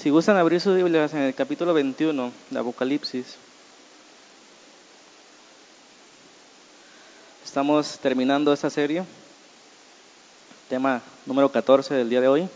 [0.00, 3.34] Si gustan abrir sus Biblias en el capítulo 21 de Apocalipsis,
[7.44, 9.02] estamos terminando esta serie,
[10.68, 12.48] tema número 14 del día de hoy.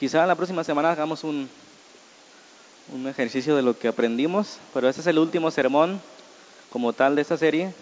[0.00, 1.50] Quizá la próxima semana hagamos un,
[2.94, 6.00] un ejercicio de lo que aprendimos, pero este es el último sermón
[6.70, 7.74] como tal de esta serie.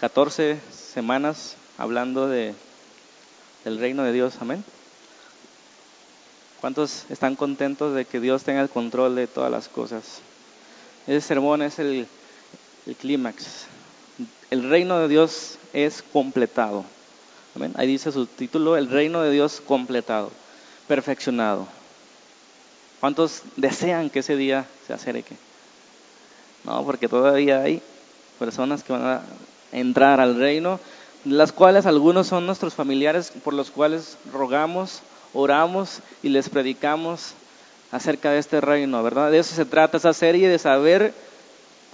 [0.00, 2.54] 14 semanas hablando de,
[3.64, 4.34] del reino de Dios.
[4.40, 4.64] Amén.
[6.60, 10.20] ¿Cuántos están contentos de que Dios tenga el control de todas las cosas?
[11.06, 12.06] Ese sermón es el,
[12.98, 13.66] clímax.
[14.50, 16.84] El reino de Dios es completado.
[17.54, 17.74] Amén.
[17.76, 20.30] Ahí dice su título, el reino de Dios completado,
[20.88, 21.68] perfeccionado.
[23.00, 25.36] ¿Cuántos desean que ese día se acerque?
[26.64, 27.82] No, porque todavía hay
[28.38, 29.22] personas que van a
[29.72, 30.80] entrar al reino
[31.24, 35.00] las cuales algunos son nuestros familiares por los cuales rogamos,
[35.32, 37.34] oramos y les predicamos
[37.90, 39.30] acerca de este reino, ¿verdad?
[39.30, 41.14] De eso se trata esa serie, de saber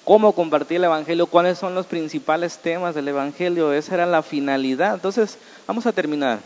[0.04, 4.94] cómo compartir el Evangelio, cuáles son los principales temas del Evangelio, esa era la finalidad.
[4.94, 6.40] Entonces, vamos a terminar.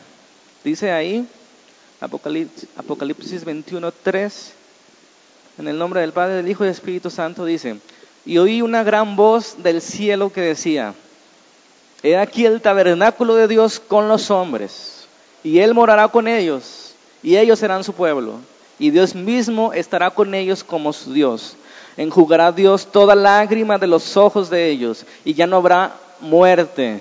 [0.62, 1.26] Dice ahí,
[2.00, 4.52] Apocalipsis, Apocalipsis 21, 3,
[5.58, 7.78] en el nombre del Padre, del Hijo y del Espíritu Santo, dice,
[8.26, 10.94] y oí una gran voz del cielo que decía,
[12.04, 15.06] He aquí el tabernáculo de Dios con los hombres,
[15.42, 18.40] y Él morará con ellos, y ellos serán su pueblo,
[18.78, 21.56] y Dios mismo estará con ellos como su Dios.
[21.96, 27.00] Enjugará Dios toda lágrima de los ojos de ellos, y ya no habrá muerte,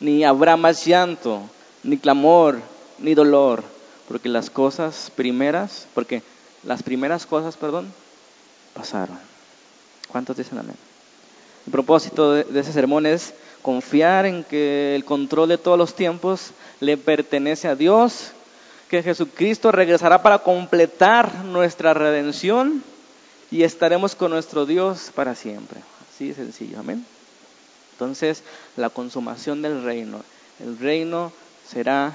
[0.00, 1.42] ni habrá más llanto,
[1.82, 2.58] ni clamor,
[2.98, 3.62] ni dolor,
[4.08, 6.22] porque las cosas primeras, porque
[6.62, 7.92] las primeras cosas, perdón,
[8.72, 9.18] pasaron.
[10.08, 10.76] ¿Cuántos dicen amén?
[11.66, 16.50] El propósito de, ese sermón es confiar en que el control de todos los tiempos
[16.80, 18.32] le pertenece a Dios,
[18.88, 22.82] que Jesucristo regresará para completar nuestra redención
[23.50, 25.80] y estaremos con nuestro Dios para siempre.
[26.12, 27.06] Así de sencillo, amén.
[27.92, 28.42] Entonces,
[28.76, 30.22] la consumación del reino,
[30.60, 31.32] el reino
[31.66, 32.12] será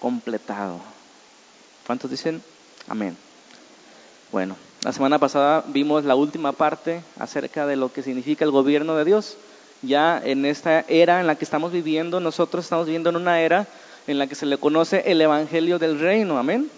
[0.00, 0.80] completado.
[1.86, 2.42] ¿Cuántos dicen?
[2.88, 3.16] Amén.
[4.32, 8.96] Bueno, la semana pasada vimos la última parte acerca de lo que significa el gobierno
[8.96, 9.36] de Dios
[9.82, 13.66] ya en esta era en la que estamos viviendo, nosotros estamos viviendo en una era
[14.06, 16.70] en la que se le conoce el Evangelio del Reino, amén.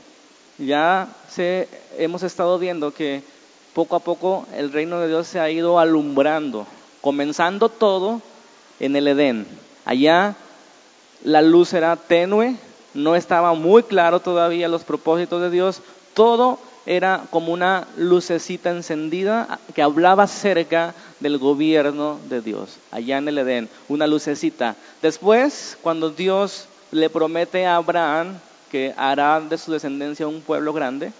[0.59, 1.69] Ya se,
[1.99, 3.23] hemos estado viendo que
[3.75, 6.67] poco a poco el reino de Dios se ha ido alumbrando,
[7.01, 8.23] comenzando todo
[8.81, 9.47] en el Edén.
[9.85, 10.35] Allá
[11.25, 12.57] la luz era tenue,
[12.95, 15.83] no estaba muy claro todavía los propósitos de Dios,
[16.15, 23.29] todo era como una lucecita encendida que hablaba acerca del gobierno de Dios, allá en
[23.29, 24.77] el Edén, una lucecita.
[25.03, 28.39] Después, cuando Dios le promete a Abraham
[28.71, 31.13] que hará de su descendencia un pueblo grande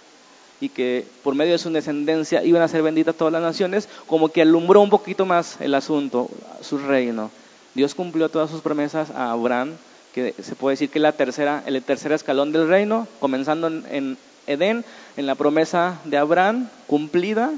[0.59, 4.29] y que por medio de su descendencia iban a ser benditas todas las naciones, como
[4.29, 6.29] que alumbró un poquito más el asunto,
[6.61, 7.29] su reino.
[7.75, 9.73] Dios cumplió todas sus promesas a Abraham,
[10.15, 14.17] que se puede decir que la tercera, el tercer escalón del reino, comenzando en
[14.47, 14.83] Edén,
[15.17, 17.51] en la promesa de Abraham cumplida,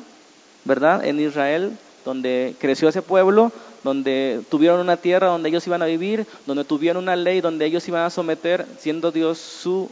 [0.65, 1.05] ¿verdad?
[1.05, 3.51] En Israel, donde creció ese pueblo,
[3.83, 7.87] donde tuvieron una tierra donde ellos iban a vivir, donde tuvieron una ley donde ellos
[7.87, 9.89] iban a someter, siendo Dios su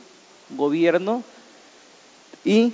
[0.50, 1.24] gobierno.
[2.44, 2.74] Y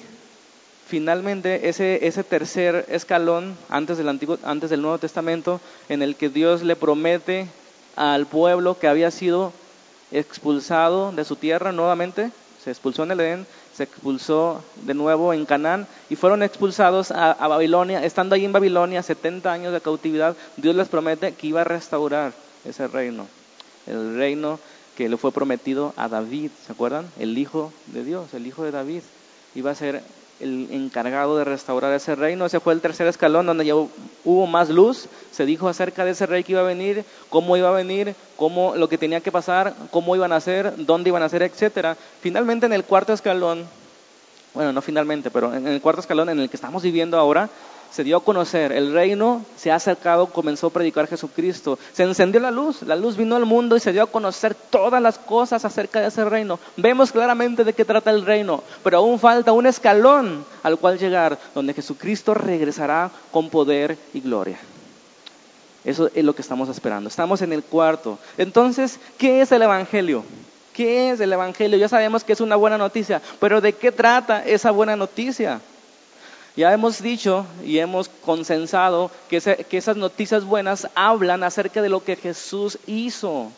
[0.87, 5.59] finalmente ese, tercer escalón antes del, Antiguo, antes del Nuevo Testamento,
[5.89, 7.47] en el que Dios le promete
[7.95, 9.53] al pueblo que había sido
[10.11, 12.31] expulsado de su tierra nuevamente,
[12.63, 17.33] se expulsó en el Edén, se expulsó de nuevo en Canaán y fueron expulsados a,
[17.47, 18.03] Babilonia.
[18.05, 22.33] Estando ahí en Babilonia, 70 años de cautividad, Dios les promete que iba a restaurar
[22.65, 23.27] ese reino,
[23.87, 24.59] el reino
[24.95, 27.09] que le fue prometido a David, ¿se acuerdan?
[27.19, 29.01] El hijo de Dios, el hijo de David,
[29.55, 30.03] iba a ser
[30.43, 32.45] el encargado de restaurar ese reino.
[32.45, 35.07] Ese fue el tercer escalón donde ya hubo más luz.
[35.31, 38.75] Se dijo acerca de ese rey que iba a venir, cómo iba a venir, cómo
[38.75, 41.97] lo que tenía que pasar, cómo iban a hacer, dónde iban a hacer, etcétera.
[42.21, 43.65] Finalmente en el cuarto escalón,
[44.53, 47.49] bueno, no finalmente, pero en el cuarto escalón en el que estamos viviendo ahora,
[47.93, 52.41] se dio a conocer, el reino se ha acercado, comenzó a predicar Jesucristo, se encendió
[52.41, 55.63] la luz, la luz vino al mundo y se dio a conocer todas las cosas
[55.63, 56.59] acerca de ese reino.
[56.75, 61.37] Vemos claramente de qué trata el reino, pero aún falta un escalón al cual llegar,
[61.53, 64.57] donde Jesucristo regresará con poder y gloria.
[65.85, 67.09] Eso es lo que estamos esperando.
[67.09, 68.17] Estamos en el cuarto.
[68.39, 70.23] Entonces, ¿qué es el Evangelio?
[70.73, 71.77] ¿Qué es el Evangelio?
[71.77, 75.61] Ya sabemos que es una buena noticia, pero ¿de qué trata esa buena noticia?
[76.55, 79.37] Ya hemos dicho y hemos consensado que,
[79.71, 83.51] esas noticias buenas hablan acerca de lo que Jesús hizo.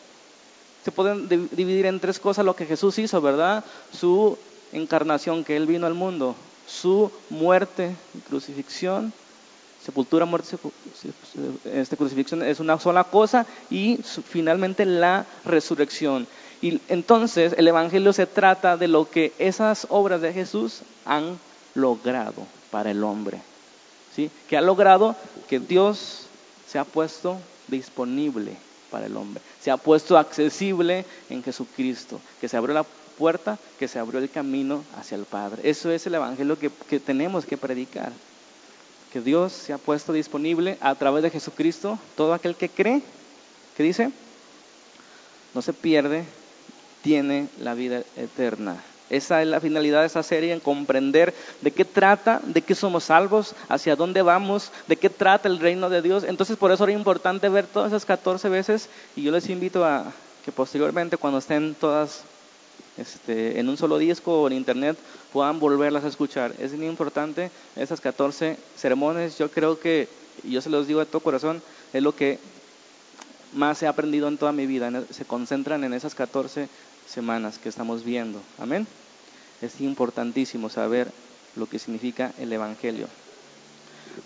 [0.82, 3.64] se pueden dividir en tres cosas lo que Jesús hizo, ¿verdad?
[3.92, 4.38] Su
[4.72, 6.34] encarnación, que Él vino al mundo,
[6.66, 7.94] su muerte
[8.28, 9.12] crucifixión,
[9.84, 10.56] sepultura, muerte,
[11.64, 16.26] este, crucifixión es una sola cosa y finalmente la resurrección.
[16.62, 21.38] Y entonces el Evangelio se trata de lo que esas obras de Jesús han
[21.74, 23.40] logrado para el hombre.
[24.14, 24.30] ¿sí?
[24.48, 25.14] Que ha logrado
[25.48, 26.26] que Dios
[26.66, 28.56] se ha puesto disponible
[28.90, 29.42] para el hombre.
[29.60, 32.86] Se ha puesto accesible en Jesucristo, que se abrió la
[33.18, 35.68] puerta, que se abrió el camino hacia el Padre.
[35.68, 38.12] Eso es el Evangelio que, que tenemos que predicar.
[39.12, 41.98] Que Dios se ha puesto disponible a través de Jesucristo.
[42.16, 43.02] Todo aquel que cree,
[43.76, 44.10] que dice,
[45.54, 46.24] no se pierde,
[47.02, 48.82] tiene la vida eterna.
[49.08, 53.04] Esa es la finalidad de esa serie, en comprender de qué trata, de qué somos
[53.04, 56.24] salvos, hacia dónde vamos, de qué trata el reino de Dios.
[56.24, 60.12] Entonces por eso era importante ver todas esas 14 veces y yo les invito a
[60.44, 62.22] que posteriormente cuando estén todas
[62.96, 64.96] este, en un solo disco o en internet
[65.32, 66.52] puedan volverlas a escuchar.
[66.58, 69.38] Es muy importante esas 14 sermones.
[69.38, 70.08] Yo creo que,
[70.44, 71.62] yo se los digo de todo corazón,
[71.92, 72.38] es lo que
[73.52, 74.90] más he aprendido en toda mi vida.
[75.10, 76.68] Se concentran en esas 14
[77.06, 78.40] semanas que estamos viendo.
[78.58, 78.86] Amén.
[79.62, 81.10] Es importantísimo saber
[81.56, 83.08] lo que significa el Evangelio.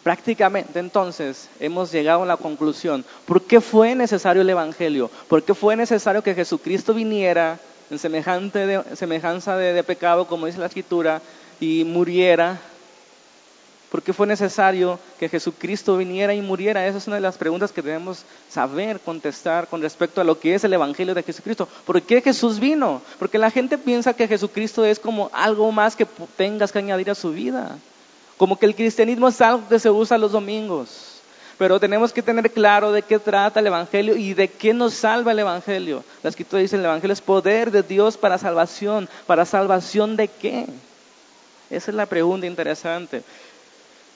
[0.03, 5.11] Prácticamente entonces hemos llegado a la conclusión, ¿por qué fue necesario el Evangelio?
[5.29, 7.59] ¿Por qué fue necesario que Jesucristo viniera
[7.91, 11.21] en semejante semejanza de pecado, como dice la Escritura,
[11.59, 12.59] y muriera
[13.91, 16.87] ¿Por qué fue necesario que Jesucristo viniera y muriera?
[16.87, 20.55] Esa es una de las preguntas que debemos saber contestar con respecto a lo que
[20.55, 21.67] es el Evangelio de Jesucristo.
[21.85, 23.03] ¿Por qué Jesús vino?
[23.19, 26.07] Porque la gente piensa que Jesucristo es como algo más que
[26.37, 27.79] tengas que añadir a su vida.
[28.37, 31.21] Como que el cristianismo es algo que se usa los domingos.
[31.59, 35.33] Pero tenemos que tener claro de qué trata el Evangelio y de qué nos salva
[35.33, 36.05] el Evangelio.
[36.23, 39.09] La escritura dice, el Evangelio es poder de Dios para salvación.
[39.27, 40.67] ¿Para salvación de qué?
[41.71, 43.23] Esa es la pregunta interesante.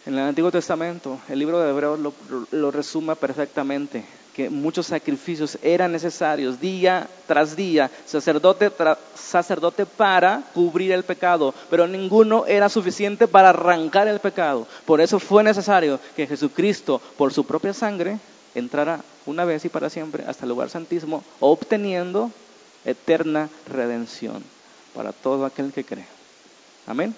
[0.07, 2.13] En el Antiguo Testamento, el libro de Hebreos lo,
[2.51, 4.05] lo resuma perfectamente,
[4.35, 11.55] que muchos sacrificios eran necesarios día tras día, sacerdote tras sacerdote para cubrir el pecado,
[11.71, 14.67] pero ninguno era suficiente para arrancar el pecado.
[14.85, 18.19] Por eso fue necesario que Jesucristo, por su propia sangre,
[18.55, 22.31] entrara una vez y para siempre hasta el lugar santísimo, obteniendo
[22.85, 24.45] eterna redención
[24.95, 26.07] para todo aquel que cree.
[26.87, 27.15] Amén.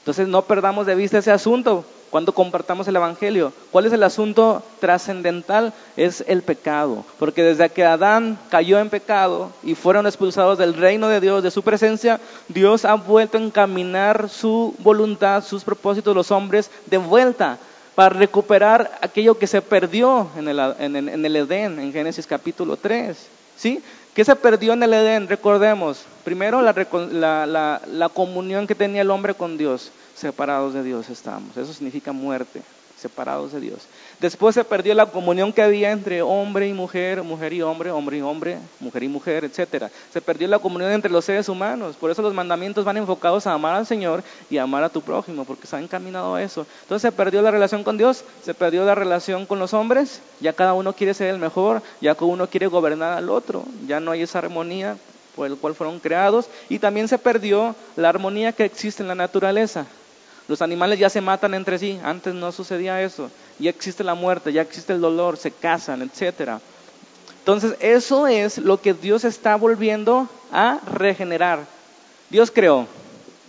[0.00, 3.54] Entonces no perdamos de vista ese asunto cuando compartamos el Evangelio.
[3.70, 5.72] ¿Cuál es el asunto trascendental?
[5.96, 7.06] Es el pecado.
[7.18, 11.50] Porque desde que Adán cayó en pecado y fueron expulsados del reino de Dios, de
[11.50, 17.56] su presencia, Dios ha vuelto a encaminar su voluntad, sus propósitos, los hombres, de vuelta
[17.94, 23.16] para recuperar aquello que se perdió en el, en el Edén, en Génesis capítulo 3.
[23.56, 23.82] ¿Sí?
[24.14, 25.26] ¿Qué se perdió en el Edén?
[25.26, 29.90] Recordemos, primero la, comunión que tenía el hombre con Dios.
[30.14, 31.56] Separados de Dios estamos.
[31.56, 32.62] Eso significa muerte,
[33.02, 33.80] separados de Dios.
[34.20, 38.18] Después se perdió la comunión que había entre hombre y mujer, mujer y hombre, hombre
[38.18, 39.86] y hombre, mujer y mujer, etc.
[40.12, 41.96] Se perdió la comunión entre los seres humanos.
[41.96, 45.44] Por eso los mandamientos van enfocados a amar al Señor y amar a tu prójimo,
[45.44, 46.66] porque se ha encaminado a eso.
[46.82, 50.52] Entonces se perdió la relación con Dios, se perdió la relación con los hombres, ya
[50.52, 54.12] cada uno quiere ser el mejor, ya cada uno quiere gobernar al otro, ya no
[54.12, 54.96] hay esa armonía
[55.34, 59.14] por el cual fueron creados y también se perdió la armonía que existe en la
[59.14, 59.86] naturaleza.
[60.48, 63.30] Los animales ya se matan entre sí, antes no sucedía eso.
[63.58, 66.58] Ya existe la muerte, ya existe el dolor, se casan, etc.
[67.38, 71.60] Entonces, eso es lo que Dios está volviendo a regenerar.
[72.30, 72.86] Dios creó,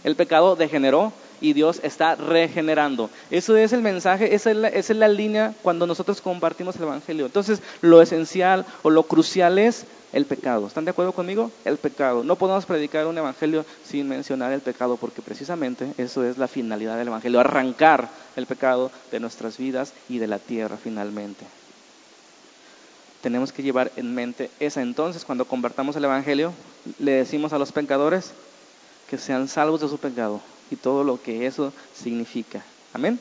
[0.04, 3.10] el pecado degeneró y Dios está regenerando.
[3.30, 6.84] Eso es el mensaje, esa es la, esa es la línea cuando nosotros compartimos el
[6.84, 7.26] Evangelio.
[7.26, 10.68] Entonces, lo esencial o lo crucial es el pecado.
[10.68, 11.52] ¿Están de acuerdo conmigo?
[11.66, 12.24] El pecado.
[12.24, 16.98] No podemos predicar un evangelio sin mencionar el pecado, porque precisamente eso es la finalidad
[16.98, 21.46] del evangelio, arrancar el pecado de nuestras vidas y de la tierra finalmente.
[23.22, 24.82] Tenemos que llevar en mente esa.
[24.82, 26.54] Entonces, cuando convertamos el evangelio,
[27.00, 28.32] le decimos a los pecadores
[29.10, 32.64] que sean salvos de su pecado y todo lo que eso significa.
[32.94, 33.20] Amén.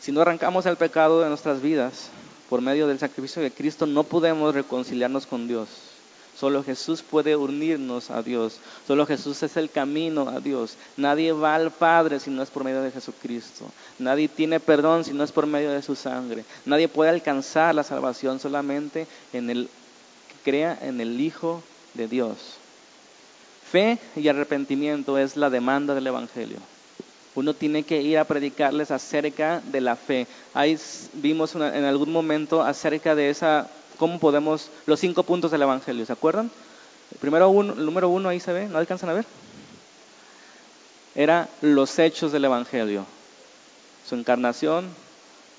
[0.00, 2.10] Si no arrancamos el pecado de nuestras vidas,
[2.48, 5.68] por medio del sacrificio de Cristo no podemos reconciliarnos con Dios.
[6.38, 8.58] Solo Jesús puede unirnos a Dios.
[8.86, 10.76] Solo Jesús es el camino a Dios.
[10.96, 13.66] Nadie va al Padre si no es por medio de Jesucristo.
[14.00, 16.44] Nadie tiene perdón si no es por medio de su sangre.
[16.64, 19.68] Nadie puede alcanzar la salvación solamente en el
[20.28, 21.62] que crea en el Hijo
[21.94, 22.36] de Dios.
[23.70, 26.58] Fe y arrepentimiento es la demanda del Evangelio.
[27.34, 30.26] Uno tiene que ir a predicarles acerca de la fe.
[30.52, 30.78] Ahí
[31.14, 36.12] vimos en algún momento acerca de esa cómo podemos, los cinco puntos del Evangelio, ¿se
[36.12, 36.50] acuerdan?
[37.20, 39.24] Primero el número uno ahí se ve, ¿no alcanzan a ver?
[41.14, 43.06] Era los hechos del Evangelio,
[44.08, 44.88] su encarnación,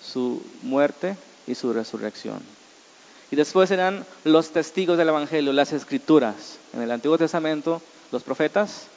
[0.04, 1.16] su muerte
[1.48, 2.40] y su resurrección.
[3.32, 6.58] Y después eran los testigos del Evangelio, las escrituras.
[6.74, 8.88] En el Antiguo Testamento, los profetas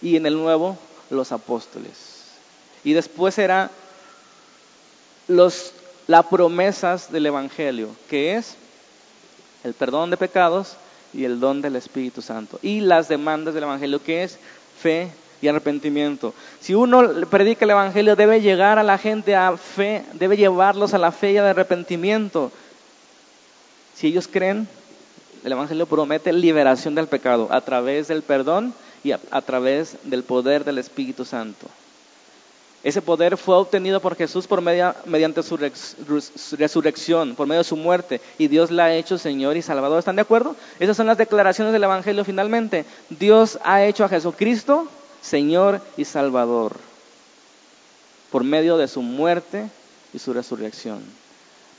[0.00, 0.78] y en el Nuevo,
[1.10, 2.24] los apóstoles.
[2.82, 3.70] Y después era
[5.28, 5.72] los,
[6.06, 8.56] las promesas del Evangelio, que es
[9.64, 10.76] el perdón de pecados
[11.12, 12.58] y el don del Espíritu Santo.
[12.62, 14.38] Y las demandas del Evangelio, que es
[14.80, 16.34] fe y arrepentimiento.
[16.60, 20.98] Si uno predica el Evangelio, debe llegar a la gente a fe, debe llevarlos a
[20.98, 22.52] la fe y al arrepentimiento.
[23.94, 24.68] Si ellos creen,
[25.44, 30.64] el Evangelio promete liberación del pecado a través del perdón y a, través del poder
[30.64, 31.68] del Espíritu Santo.
[32.82, 35.56] Ese poder fue obtenido por Jesús por media, mediante su
[36.58, 39.98] resurrección, por medio de su muerte, y Dios la ha hecho Señor y Salvador.
[39.98, 40.56] ¿Están de acuerdo?
[40.80, 42.84] Esas son las declaraciones del Evangelio finalmente.
[43.10, 44.88] Dios ha hecho a Jesucristo
[45.22, 46.76] Señor y Salvador
[48.30, 49.68] por medio de su muerte
[50.12, 51.02] y su resurrección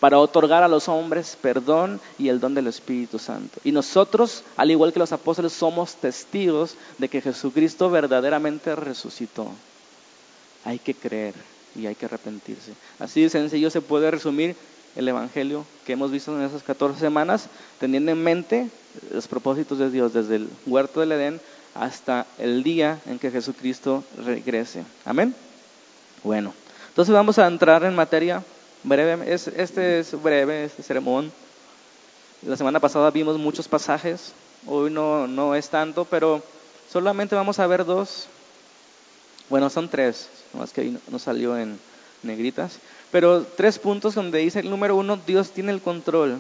[0.05, 3.59] para otorgar a los hombres perdón y el don del Espíritu Santo.
[3.63, 9.49] Y nosotros, al igual que los apóstoles, somos testigos de que Jesucristo verdaderamente resucitó.
[10.63, 11.33] Hay que creer
[11.75, 12.73] y hay que arrepentirse.
[12.99, 14.55] Así de sencillo se puede resumir
[14.95, 17.47] el Evangelio que hemos visto en esas 14 semanas,
[17.79, 18.69] teniendo en mente
[19.11, 21.41] los propósitos de Dios desde el huerto del Edén
[21.73, 24.83] hasta el día en que Jesucristo regrese.
[25.03, 25.33] Amén.
[26.23, 26.53] Bueno,
[26.89, 28.43] entonces vamos a entrar en materia
[28.85, 31.31] breve, este es breve, este sermón.
[32.43, 34.33] La semana pasada vimos muchos pasajes,
[34.67, 36.43] hoy no, no es tanto, pero
[36.91, 38.27] solamente vamos a ver dos.
[39.49, 41.79] Bueno, son tres, más que no salió en
[42.23, 42.79] negritas.
[43.11, 46.37] Pero tres puntos donde dice el número uno, Dios tiene el control.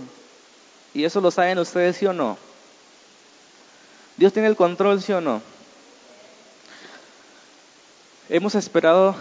[0.93, 2.37] Y eso lo saben ustedes, sí o no.
[4.17, 5.41] Dios tiene el control, sí o no.
[8.29, 9.15] Hemos esperado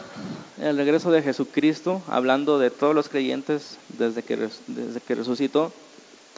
[0.61, 5.73] el regreso de Jesucristo, hablando de todos los creyentes desde que, desde que resucitó,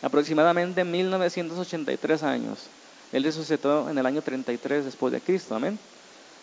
[0.03, 2.69] aproximadamente 1983 años.
[3.13, 5.79] Él resucitó en el año 33 después de Cristo, amén.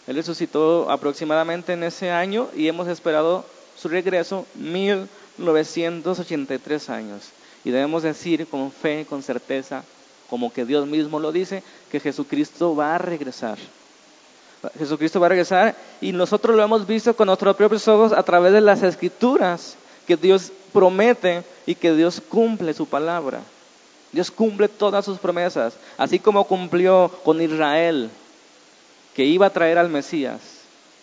[0.08, 7.32] Él resucitó aproximadamente en ese año y hemos esperado su regreso 1983 años.
[7.65, 9.84] Y debemos decir con fe, con certeza,
[10.30, 13.58] como que Dios mismo lo dice, que Jesucristo va a regresar.
[14.77, 18.53] Jesucristo va a regresar y nosotros lo hemos visto con nuestros propios ojos a través
[18.53, 19.75] de las escrituras
[20.08, 23.41] que Dios promete y que Dios cumple su palabra.
[24.12, 28.10] Dios cumple todas sus promesas, así como cumplió con Israel,
[29.15, 30.39] que iba a traer al Mesías,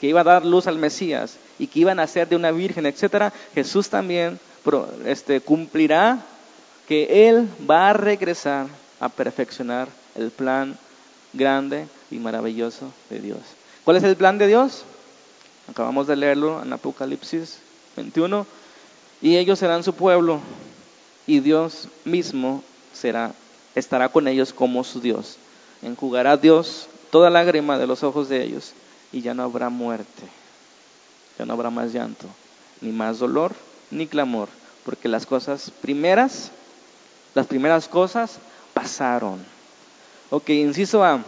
[0.00, 2.86] que iba a dar luz al Mesías y que iba a nacer de una virgen,
[2.86, 3.32] etcétera.
[3.54, 4.38] Jesús también
[5.04, 6.20] este, cumplirá
[6.86, 8.66] que Él va a regresar
[9.00, 10.78] a perfeccionar el plan
[11.32, 13.40] grande y maravilloso de Dios.
[13.84, 14.84] ¿Cuál es el plan de Dios?
[15.68, 17.58] Acabamos de leerlo en Apocalipsis
[17.96, 18.46] 21.
[19.22, 20.40] Y ellos serán su pueblo
[21.26, 22.62] y Dios mismo
[22.92, 23.32] será,
[23.74, 25.36] estará con ellos como su Dios.
[25.82, 28.72] Enjugará Dios toda lágrima de los ojos de ellos
[29.12, 30.22] y ya no habrá muerte,
[31.38, 32.26] ya no habrá más llanto,
[32.80, 33.52] ni más dolor,
[33.90, 34.48] ni clamor,
[34.84, 36.50] porque las cosas primeras,
[37.34, 38.38] las primeras cosas
[38.72, 39.44] pasaron.
[40.30, 41.22] Ok, inciso A.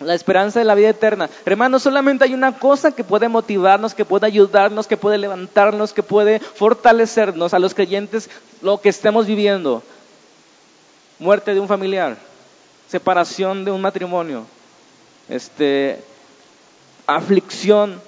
[0.00, 1.28] La esperanza de la vida eterna.
[1.44, 6.02] Hermano, solamente hay una cosa que puede motivarnos, que puede ayudarnos, que puede levantarnos, que
[6.02, 8.30] puede fortalecernos a los creyentes
[8.62, 9.82] lo que estemos viviendo.
[11.18, 12.16] Muerte de un familiar,
[12.88, 14.46] separación de un matrimonio,
[15.28, 16.02] este,
[17.06, 18.00] aflicción,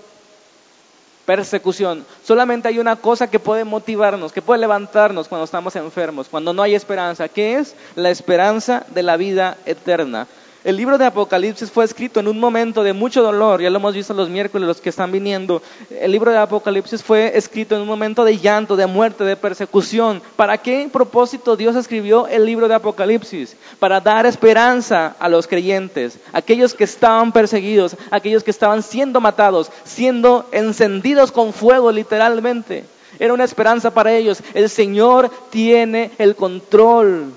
[1.26, 2.06] persecución.
[2.24, 6.62] Solamente hay una cosa que puede motivarnos, que puede levantarnos cuando estamos enfermos, cuando no
[6.62, 10.26] hay esperanza, que es la esperanza de la vida eterna.
[10.64, 13.94] El libro de Apocalipsis fue escrito en un momento de mucho dolor, ya lo hemos
[13.94, 15.60] visto los miércoles, los que están viniendo.
[15.90, 20.22] El libro de Apocalipsis fue escrito en un momento de llanto, de muerte, de persecución.
[20.36, 23.56] ¿Para qué propósito Dios escribió el libro de Apocalipsis?
[23.80, 29.68] Para dar esperanza a los creyentes, aquellos que estaban perseguidos, aquellos que estaban siendo matados,
[29.82, 32.84] siendo encendidos con fuego literalmente.
[33.18, 34.38] Era una esperanza para ellos.
[34.54, 37.32] El Señor tiene el control.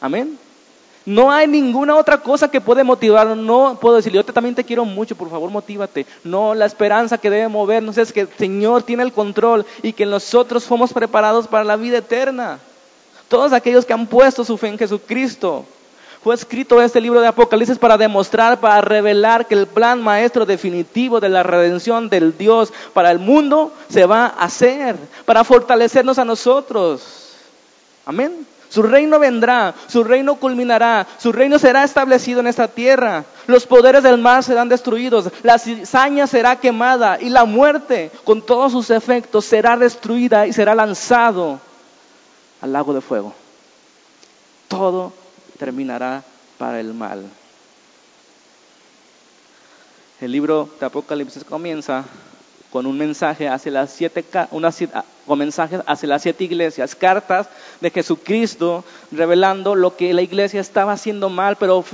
[0.00, 0.38] Amén.
[1.08, 3.34] No hay ninguna otra cosa que puede motivar.
[3.34, 6.04] No puedo decirle, yo también te quiero mucho, por favor, motívate.
[6.22, 10.04] No, la esperanza que debe movernos es que el Señor tiene el control y que
[10.04, 12.58] nosotros somos preparados para la vida eterna.
[13.26, 15.64] Todos aquellos que han puesto su fe en Jesucristo.
[16.22, 21.20] Fue escrito este libro de Apocalipsis para demostrar, para revelar que el plan maestro definitivo
[21.20, 26.26] de la redención del Dios para el mundo se va a hacer, para fortalecernos a
[26.26, 27.30] nosotros.
[28.04, 28.46] Amén.
[28.68, 33.24] Su reino vendrá, su reino culminará, su reino será establecido en esta tierra.
[33.46, 38.72] Los poderes del mar serán destruidos, la cizaña será quemada y la muerte, con todos
[38.72, 41.60] sus efectos, será destruida y será lanzado
[42.60, 43.32] al lago de fuego.
[44.68, 45.12] Todo
[45.58, 46.22] terminará
[46.58, 47.24] para el mal.
[50.20, 52.04] El libro de Apocalipsis comienza
[52.72, 54.70] con un mensaje hacia las siete, una,
[55.26, 57.48] con mensajes hacia las siete iglesias, cartas
[57.80, 61.84] de Jesucristo revelando lo que la iglesia estaba haciendo mal, pero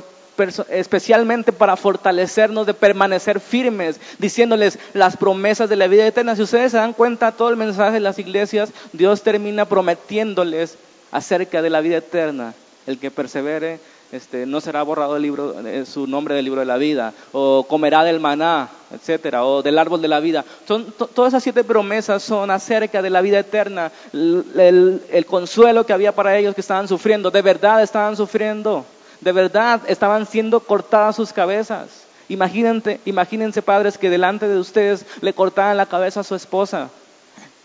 [0.71, 6.35] especialmente para fortalecernos de permanecer firmes, diciéndoles las promesas de la vida eterna.
[6.35, 10.77] Si ustedes se dan cuenta, todo el mensaje de las iglesias, Dios termina prometiéndoles
[11.13, 12.55] acerca de la vida eterna.
[12.87, 13.79] El que persevere
[14.15, 17.67] este, no será borrado el libro, eh, su nombre del libro de la vida, o
[17.69, 20.45] comerá del maná, etcétera, o del árbol de la vida.
[20.67, 26.13] todas esas siete promesas son acerca de la vida eterna, el, el consuelo que había
[26.13, 28.85] para ellos que estaban sufriendo, de verdad estaban sufriendo,
[29.21, 32.05] de verdad estaban siendo cortadas sus cabezas.
[32.29, 36.89] Imagínense, imagínense padres que delante de ustedes le cortaban la cabeza a su esposa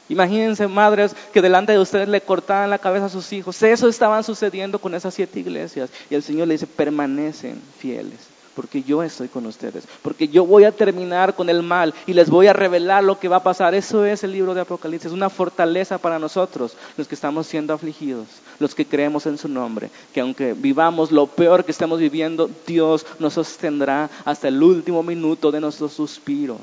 [0.09, 3.61] Imagínense madres que delante de ustedes le cortaban la cabeza a sus hijos.
[3.61, 5.91] Eso estaba sucediendo con esas siete iglesias.
[6.09, 8.19] Y el Señor le dice, permanecen fieles,
[8.55, 12.29] porque yo estoy con ustedes, porque yo voy a terminar con el mal y les
[12.29, 13.75] voy a revelar lo que va a pasar.
[13.75, 18.25] Eso es el libro de Apocalipsis, una fortaleza para nosotros, los que estamos siendo afligidos,
[18.57, 23.05] los que creemos en su nombre, que aunque vivamos lo peor que estamos viviendo, Dios
[23.19, 26.57] nos sostendrá hasta el último minuto de nuestros suspiros.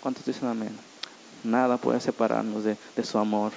[0.00, 0.87] ¿Cuántos dicen amén?
[1.44, 3.52] Nada puede separarnos de, su amor.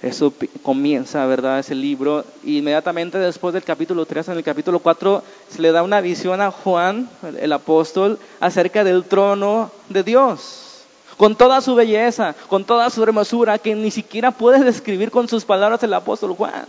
[0.00, 0.32] Eso
[0.62, 1.58] comienza, ¿verdad?
[1.58, 2.24] Ese libro.
[2.44, 6.50] Inmediatamente después del capítulo 3, en el capítulo 4, se le da una visión a
[6.50, 7.08] Juan,
[7.40, 10.84] el apóstol, acerca del trono de Dios.
[11.16, 15.44] Con toda su belleza, con toda su hermosura, que ni siquiera puede describir con sus
[15.44, 16.66] palabras el apóstol Juan.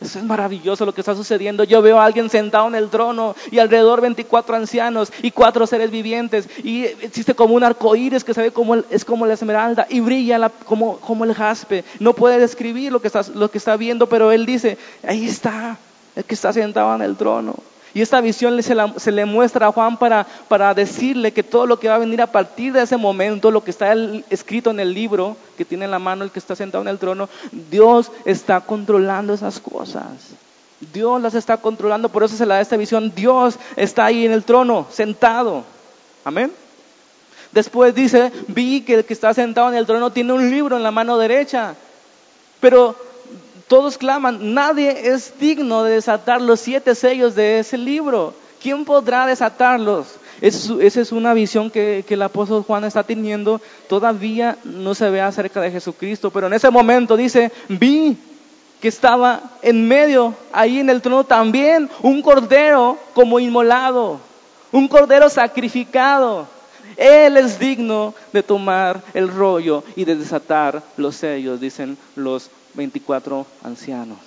[0.00, 1.62] Eso es maravilloso lo que está sucediendo.
[1.64, 5.90] Yo veo a alguien sentado en el trono y alrededor 24 ancianos y cuatro seres
[5.90, 6.48] vivientes.
[6.64, 10.00] Y existe como un arco iris que se ve como es como la esmeralda y
[10.00, 11.84] brilla como, como el jaspe.
[11.98, 15.76] No puede describir lo que, está, lo que está viendo, pero él dice: Ahí está,
[16.16, 17.54] el que está sentado en el trono.
[17.92, 21.88] Y esta visión se, le muestra a Juan para, para, decirle que todo lo que
[21.88, 23.92] va a venir a partir de ese momento, lo que está
[24.30, 26.98] escrito en el libro que tiene en la mano el que está sentado en el
[26.98, 27.28] trono,
[27.70, 30.04] Dios está controlando esas cosas.
[30.92, 33.12] Dios las está controlando, por eso se le da esta visión.
[33.14, 35.64] Dios está ahí en el trono, sentado.
[36.24, 36.52] Amén.
[37.52, 40.82] Después dice, vi que el que está sentado en el trono tiene un libro en
[40.82, 41.74] la mano derecha.
[42.60, 42.94] Pero
[43.70, 48.34] todos claman, nadie es digno de desatar los siete sellos de ese libro.
[48.60, 50.08] ¿Quién podrá desatarlos?
[50.40, 53.60] esa es una visión que, que, el apóstol Juan está teniendo.
[53.88, 58.18] Todavía no se ve acerca de Jesucristo, pero en ese momento dice, vi
[58.80, 64.18] que estaba en medio, ahí en el trono también, un cordero como inmolado,
[64.72, 66.48] un cordero sacrificado.
[66.96, 73.46] Él es digno de tomar el rollo y de desatar los sellos, dicen los 24
[73.62, 74.18] ancianos.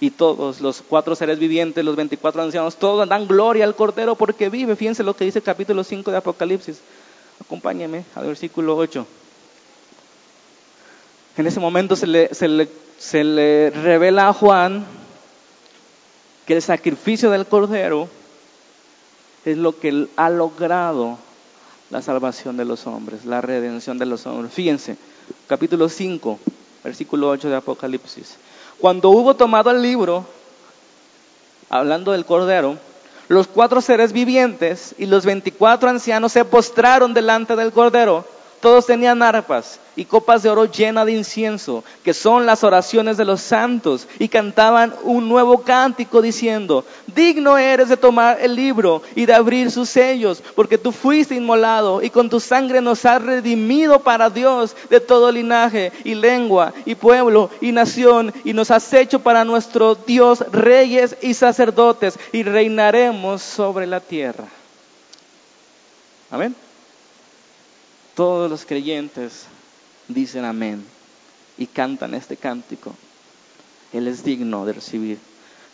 [0.00, 4.48] Y todos los cuatro seres vivientes, los 24 ancianos, todos dan gloria al Cordero porque
[4.48, 4.76] vive.
[4.76, 6.80] Fíjense lo que dice el capítulo 5 de Apocalipsis.
[7.40, 9.06] Acompáñeme al versículo 8.
[11.36, 14.84] En ese momento se le, se le, se le revela a Juan
[16.46, 18.08] que el sacrificio del Cordero
[19.44, 21.18] es lo que ha logrado
[21.90, 24.52] la salvación de los hombres, la redención de los hombres.
[24.52, 24.96] Fíjense,
[25.46, 26.38] capítulo 5,
[26.88, 28.36] versículo 8 de Apocalipsis.
[28.78, 30.24] Cuando hubo tomado el libro,
[31.68, 32.78] hablando del Cordero,
[33.28, 38.24] los cuatro seres vivientes y los veinticuatro ancianos se postraron delante del Cordero.
[38.60, 43.24] Todos tenían arpas y copas de oro llenas de incienso, que son las oraciones de
[43.24, 49.26] los santos, y cantaban un nuevo cántico diciendo, digno eres de tomar el libro y
[49.26, 54.00] de abrir sus sellos, porque tú fuiste inmolado y con tu sangre nos has redimido
[54.00, 59.20] para Dios de todo linaje y lengua y pueblo y nación, y nos has hecho
[59.20, 64.44] para nuestro Dios reyes y sacerdotes, y reinaremos sobre la tierra.
[66.30, 66.54] Amén.
[68.18, 69.46] Todos los creyentes
[70.08, 70.84] dicen amén
[71.56, 72.92] y cantan este cántico.
[73.92, 75.20] Él es digno de recibir,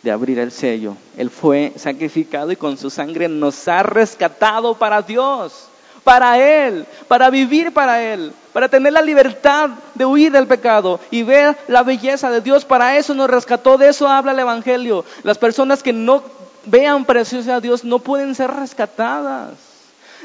[0.03, 0.95] de abrir el sello.
[1.17, 5.69] Él fue sacrificado y con su sangre nos ha rescatado para Dios,
[6.03, 11.23] para Él, para vivir para Él, para tener la libertad de huir del pecado y
[11.23, 12.63] ver la belleza de Dios.
[12.63, 15.03] Para eso nos rescató, de eso habla el Evangelio.
[15.23, 16.21] Las personas que no
[16.67, 19.64] vean preciosa a Dios no pueden ser rescatadas.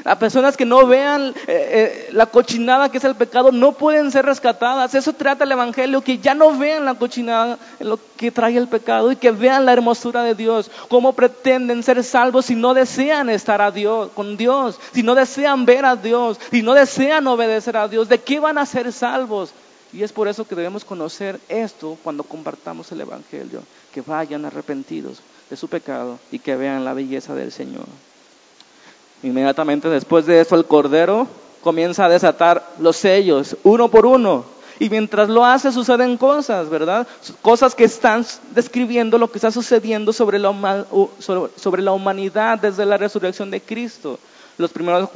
[0.03, 4.11] Las personas que no vean eh, eh, la cochinada que es el pecado no pueden
[4.11, 4.95] ser rescatadas.
[4.95, 9.11] Eso trata el Evangelio, que ya no vean la cochinada lo que trae el pecado
[9.11, 10.71] y que vean la hermosura de Dios.
[10.89, 15.65] Cómo pretenden ser salvos si no desean estar a Dios, con Dios, si no desean
[15.65, 18.09] ver a Dios, si no desean obedecer a Dios.
[18.09, 19.53] ¿De qué van a ser salvos?
[19.93, 23.61] Y es por eso que debemos conocer esto cuando compartamos el Evangelio,
[23.93, 27.85] que vayan arrepentidos de su pecado y que vean la belleza del Señor.
[29.23, 31.27] Inmediatamente después de eso el Cordero
[31.61, 34.45] comienza a desatar los sellos, uno por uno.
[34.79, 37.07] Y mientras lo hace suceden cosas, ¿verdad?
[37.43, 40.85] Cosas que están describiendo lo que está sucediendo sobre la,
[41.19, 44.17] sobre la humanidad desde la resurrección de Cristo.
[44.57, 45.07] Los primeros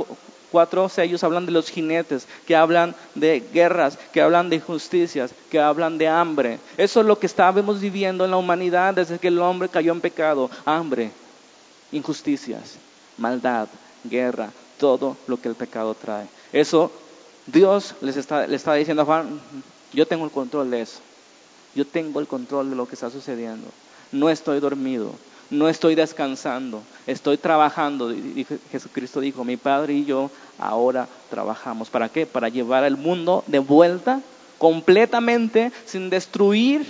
[0.52, 5.60] cuatro sellos hablan de los jinetes, que hablan de guerras, que hablan de injusticias, que
[5.60, 6.60] hablan de hambre.
[6.78, 10.02] Eso es lo que estábamos viviendo en la humanidad desde que el hombre cayó en
[10.02, 10.52] pecado.
[10.64, 11.10] Hambre,
[11.92, 12.78] injusticias,
[13.18, 13.68] maldad,
[14.10, 16.28] guerra, todo lo que el pecado trae.
[16.52, 16.92] Eso
[17.48, 19.40] Dios les está, le está diciendo a Juan,
[19.94, 21.00] yo tengo el control de eso.
[21.76, 23.68] Yo tengo el control de lo que está sucediendo.
[24.12, 25.12] No estoy dormido,
[25.50, 28.14] no estoy descansando, estoy trabajando.
[28.72, 31.90] Jesucristo dijo, mi Padre y yo ahora trabajamos.
[31.90, 32.26] ¿Para qué?
[32.26, 34.22] Para llevar al mundo de vuelta
[34.58, 36.86] completamente sin destruir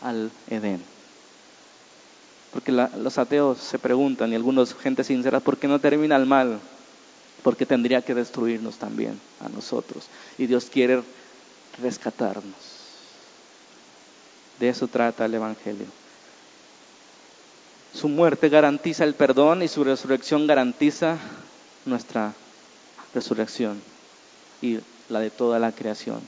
[0.00, 0.82] al Edén.
[2.52, 6.58] Porque los ateos se preguntan, y algunos gente sincera, ¿por qué no termina el mal?
[7.42, 10.06] Porque tendría que destruirnos también a nosotros.
[10.38, 11.02] Y Dios quiere
[11.80, 12.78] rescatarnos.
[14.58, 15.86] De eso trata el Evangelio.
[17.94, 21.16] Su muerte garantiza el perdón y su resurrección garantiza
[21.84, 22.32] nuestra
[23.14, 23.80] resurrección
[24.60, 26.20] y la de toda la creación.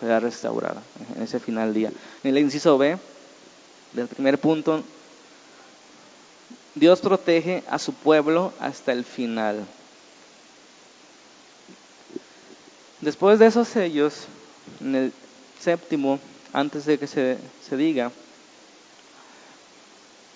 [0.00, 0.82] Será restaurada
[1.16, 1.92] en ese final día.
[2.24, 2.98] En el inciso B,
[3.92, 4.82] del primer punto,
[6.74, 9.66] Dios protege a su pueblo hasta el final.
[13.00, 14.26] Después de esos sellos,
[14.80, 15.12] en el
[15.58, 16.20] séptimo,
[16.52, 18.12] antes de que se, se diga,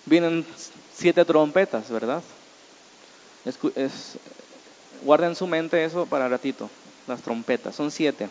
[0.07, 0.45] vienen
[0.93, 2.23] siete trompetas, ¿verdad?
[5.05, 6.71] guarden su mente eso para ratito,
[7.07, 8.29] las trompetas, son siete.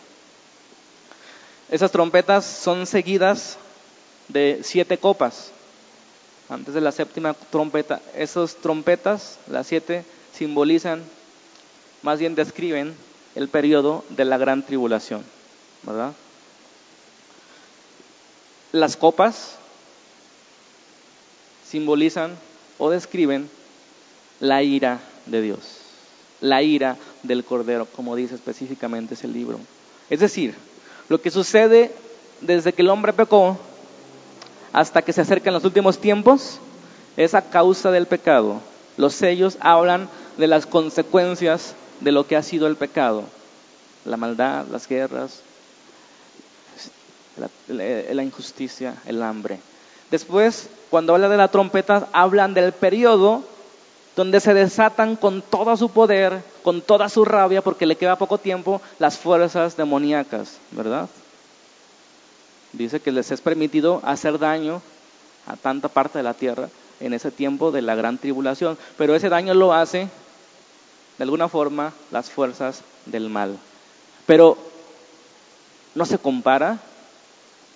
[1.70, 3.56] Esas trompetas son seguidas
[4.28, 5.52] de siete copas
[6.54, 8.00] antes de la séptima trompeta.
[8.16, 11.02] Esas trompetas, las siete, simbolizan,
[12.02, 12.94] más bien describen
[13.34, 15.22] el periodo de la gran tribulación,
[15.82, 16.12] ¿verdad?
[18.72, 19.56] Las copas
[21.68, 22.36] simbolizan
[22.78, 23.48] o describen
[24.40, 25.60] la ira de Dios,
[26.40, 29.58] la ira del Cordero, como dice específicamente ese libro.
[30.10, 30.54] Es decir,
[31.08, 31.92] lo que sucede
[32.40, 33.58] desde que el hombre pecó
[34.74, 36.58] hasta que se acercan los últimos tiempos
[37.16, 38.60] es a causa del pecado.
[38.96, 43.22] Los sellos hablan de las consecuencias de lo que ha sido el pecado,
[44.04, 45.42] la maldad, las guerras,
[47.68, 49.60] la, injusticia, el hambre.
[50.10, 53.44] Después, cuando habla de la trompeta, hablan del periodo
[54.16, 58.38] donde se desatan con todo su poder, con toda su rabia, porque le queda poco
[58.38, 61.08] tiempo, las fuerzas demoníacas, ¿verdad?
[62.76, 64.82] Dice que les es permitido hacer daño
[65.46, 66.68] a tanta parte de la tierra
[67.00, 70.08] en ese tiempo de la gran tribulación, pero ese daño lo hace
[71.18, 73.58] de alguna forma las fuerzas del mal.
[74.26, 74.56] Pero
[75.94, 76.78] no se compara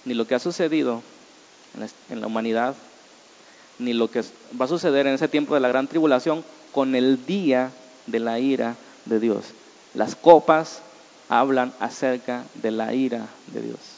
[0.04, 1.02] ni lo que ha sucedido
[2.08, 2.74] en la humanidad,
[3.78, 4.24] ni lo que
[4.60, 7.70] va a suceder en ese tiempo de la gran tribulación con el día
[8.06, 9.44] de la ira de Dios.
[9.94, 10.80] Las copas
[11.28, 13.97] hablan acerca de la ira de Dios.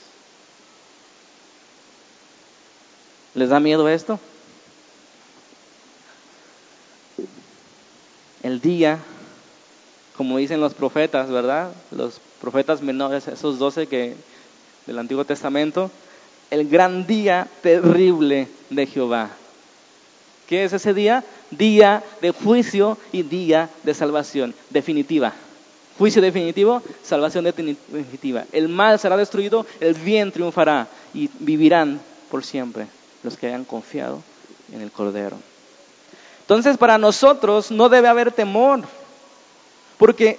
[3.34, 4.18] ¿Les da miedo esto?
[8.42, 8.98] El día,
[10.16, 11.70] como dicen los profetas, ¿verdad?
[11.92, 14.16] Los profetas menores, esos doce que
[14.86, 15.90] del Antiguo Testamento,
[16.50, 19.30] el gran día terrible de Jehová.
[20.48, 21.22] ¿Qué es ese día?
[21.52, 25.32] Día de juicio y día de salvación definitiva.
[25.98, 28.44] Juicio definitivo, salvación definitiva.
[28.50, 32.86] El mal será destruido, el bien triunfará y vivirán por siempre
[33.22, 34.22] los que hayan confiado
[34.72, 35.36] en el Cordero.
[36.40, 38.80] Entonces, para nosotros no debe haber temor,
[39.98, 40.38] porque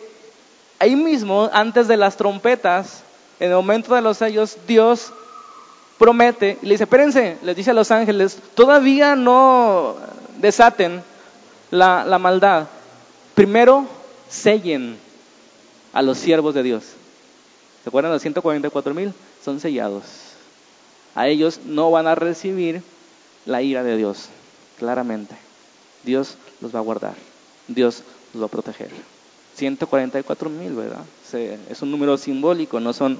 [0.79, 3.03] ahí mismo, antes de las trompetas,
[3.39, 5.13] en el momento de los sellos, Dios
[5.97, 9.95] promete y le dice, espérense, les dice a los ángeles, todavía no
[10.37, 11.03] desaten
[11.69, 12.67] la, la maldad.
[13.35, 13.85] Primero,
[14.29, 14.97] sellen
[15.93, 16.83] a los siervos de Dios.
[17.83, 19.13] ¿Se acuerdan los 144 mil?
[19.43, 20.30] Son sellados
[21.15, 22.81] a ellos no van a recibir
[23.45, 24.29] la ira de Dios,
[24.77, 25.35] claramente.
[26.03, 27.13] Dios los va a guardar,
[27.67, 28.89] Dios los va a proteger.
[29.55, 31.03] 144 mil, ¿verdad?
[31.69, 33.19] Es un número simbólico, no son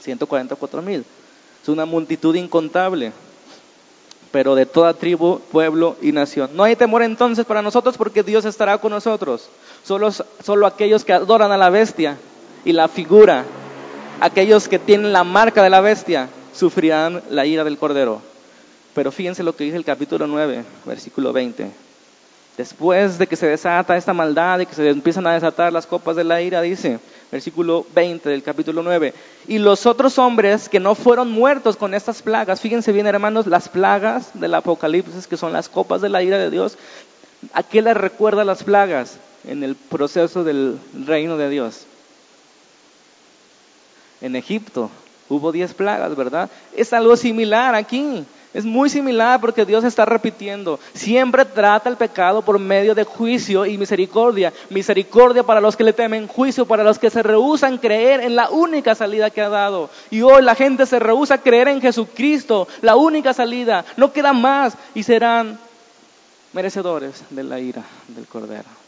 [0.00, 1.04] 144 mil.
[1.62, 3.12] Es una multitud incontable,
[4.30, 6.50] pero de toda tribu, pueblo y nación.
[6.54, 9.48] No hay temor entonces para nosotros porque Dios estará con nosotros.
[9.84, 12.18] Solo, solo aquellos que adoran a la bestia
[12.64, 13.44] y la figura,
[14.20, 18.20] aquellos que tienen la marca de la bestia, sufrirán la ira del Cordero.
[18.94, 21.68] Pero fíjense lo que dice el capítulo 9, versículo 20.
[22.56, 26.14] Después de que se desata esta maldad y que se empiezan a desatar las copas
[26.14, 27.00] de la ira, dice,
[27.32, 29.12] versículo 20 del capítulo 9,
[29.48, 33.68] y los otros hombres que no fueron muertos con estas plagas, fíjense bien hermanos, las
[33.68, 36.78] plagas del Apocalipsis, que son las copas de la ira de Dios,
[37.52, 41.86] ¿a qué les recuerda las plagas en el proceso del reino de Dios?
[44.20, 44.90] En Egipto
[45.28, 46.50] hubo diez plagas, ¿verdad?
[46.76, 48.24] Es algo similar aquí.
[48.54, 50.78] Es muy similar porque Dios está repitiendo.
[50.92, 54.52] Siempre trata el pecado por medio de juicio y misericordia.
[54.70, 58.50] Misericordia para los que le temen, juicio para los que se rehusan creer en la
[58.50, 59.90] única salida que ha dado.
[60.08, 63.84] Y hoy la gente se rehúsa a creer en Jesucristo, la única salida.
[63.96, 65.58] No queda más y serán
[66.52, 68.83] merecedores de la ira del Cordero.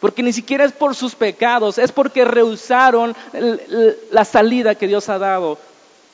[0.00, 3.14] Porque ni siquiera es por sus pecados, es porque rehusaron
[4.10, 5.58] la salida que Dios ha dado.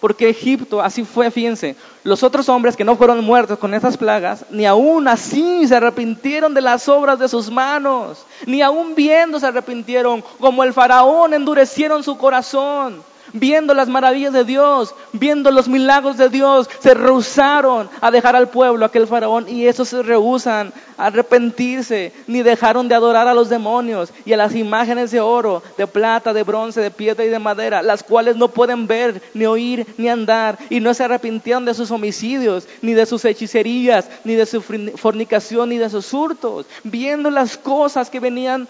[0.00, 4.44] Porque Egipto, así fue, fíjense, los otros hombres que no fueron muertos con esas plagas,
[4.50, 9.46] ni aún así se arrepintieron de las obras de sus manos, ni aún viendo se
[9.46, 16.16] arrepintieron, como el faraón endurecieron su corazón viendo las maravillas de Dios, viendo los milagros
[16.16, 21.06] de Dios, se rehusaron a dejar al pueblo, aquel faraón, y esos se rehusan a
[21.06, 25.86] arrepentirse, ni dejaron de adorar a los demonios y a las imágenes de oro, de
[25.86, 29.86] plata, de bronce, de piedra y de madera, las cuales no pueden ver, ni oír,
[29.96, 34.46] ni andar, y no se arrepintieron de sus homicidios, ni de sus hechicerías, ni de
[34.46, 38.68] su fornicación, ni de sus hurtos, viendo las cosas que venían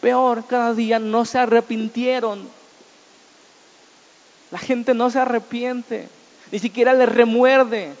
[0.00, 2.55] peor cada día, no se arrepintieron
[4.56, 6.08] la gente no se arrepiente,
[6.50, 7.92] ni siquiera le remuerde,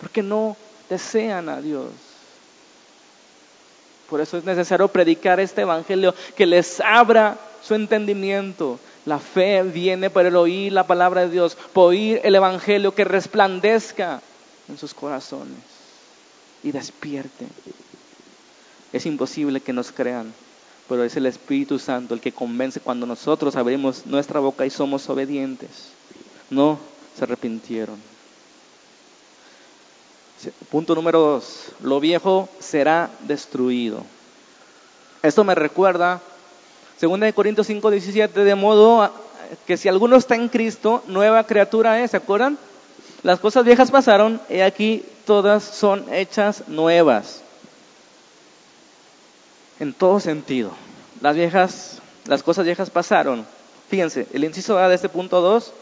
[0.00, 0.56] porque no
[0.88, 1.90] desean a Dios.
[4.08, 8.80] Por eso es necesario predicar este Evangelio que les abra su entendimiento.
[9.04, 13.04] La fe viene por el oír la palabra de Dios, por oír el Evangelio que
[13.04, 14.22] resplandezca
[14.66, 15.58] en sus corazones
[16.62, 17.44] y despierte.
[18.94, 20.32] Es imposible que nos crean
[20.90, 25.08] pero es el Espíritu Santo el que convence cuando nosotros abrimos nuestra boca y somos
[25.08, 25.92] obedientes.
[26.50, 26.80] No
[27.16, 27.94] se arrepintieron.
[30.68, 34.02] Punto número dos, lo viejo será destruido.
[35.22, 36.20] Esto me recuerda
[37.00, 39.12] 2 Corintios 5, 17, de modo
[39.68, 42.58] que si alguno está en Cristo, nueva criatura es, ¿se acuerdan?
[43.22, 47.44] Las cosas viejas pasaron y aquí todas son hechas nuevas
[49.80, 50.70] en todo sentido.
[51.20, 53.44] Las viejas, las cosas viejas pasaron.
[53.88, 55.72] Fíjense, el inciso A de este punto 2,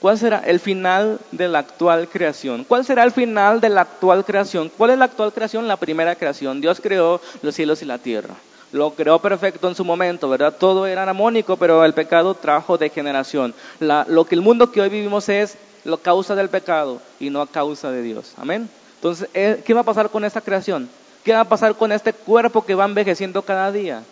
[0.00, 2.62] ¿cuál será el final de la actual creación?
[2.64, 4.70] ¿Cuál será el final de la actual creación?
[4.76, 5.66] ¿Cuál es la actual creación?
[5.66, 6.60] La primera creación.
[6.60, 8.34] Dios creó los cielos y la tierra.
[8.70, 10.54] Lo creó perfecto en su momento, ¿verdad?
[10.58, 13.54] Todo era armónico, pero el pecado trajo degeneración.
[13.80, 17.40] La, lo que el mundo que hoy vivimos es la causa del pecado y no
[17.40, 18.34] a causa de Dios.
[18.36, 18.68] Amén.
[18.96, 20.88] Entonces, eh, ¿qué va a pasar con esta creación?
[21.24, 24.04] ¿Qué va a pasar con este cuerpo que va envejeciendo cada día?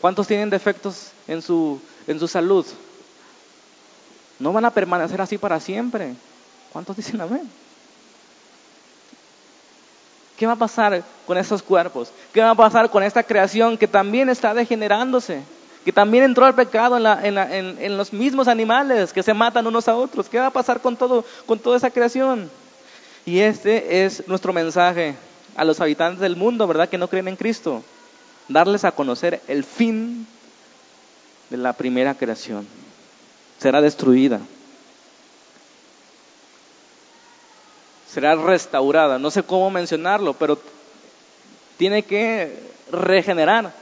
[0.00, 2.64] ¿Cuántos tienen defectos en su, en su salud?
[4.38, 6.14] No van a permanecer así para siempre.
[6.72, 7.48] ¿Cuántos dicen amén?
[10.38, 12.10] ¿Qué va a pasar con estos cuerpos?
[12.32, 15.42] ¿Qué va a pasar con esta creación que también está degenerándose?
[15.84, 19.94] Que también entró al pecado en, en, los mismos animales que se matan unos a
[19.94, 20.30] otros.
[20.30, 22.50] ¿Qué va a pasar con, todo, con toda esa creación?
[23.26, 25.14] Y este es nuestro mensaje
[25.56, 26.88] a los habitantes del mundo, ¿verdad?
[26.88, 27.82] Que no creen en Cristo.
[28.48, 30.26] Darles a conocer el fin
[31.50, 32.66] de la primera creación.
[33.58, 34.40] Será destruida.
[38.10, 39.18] Será restaurada.
[39.18, 40.58] No sé cómo mencionarlo, pero
[41.76, 42.58] tiene que
[42.90, 43.72] regenerar.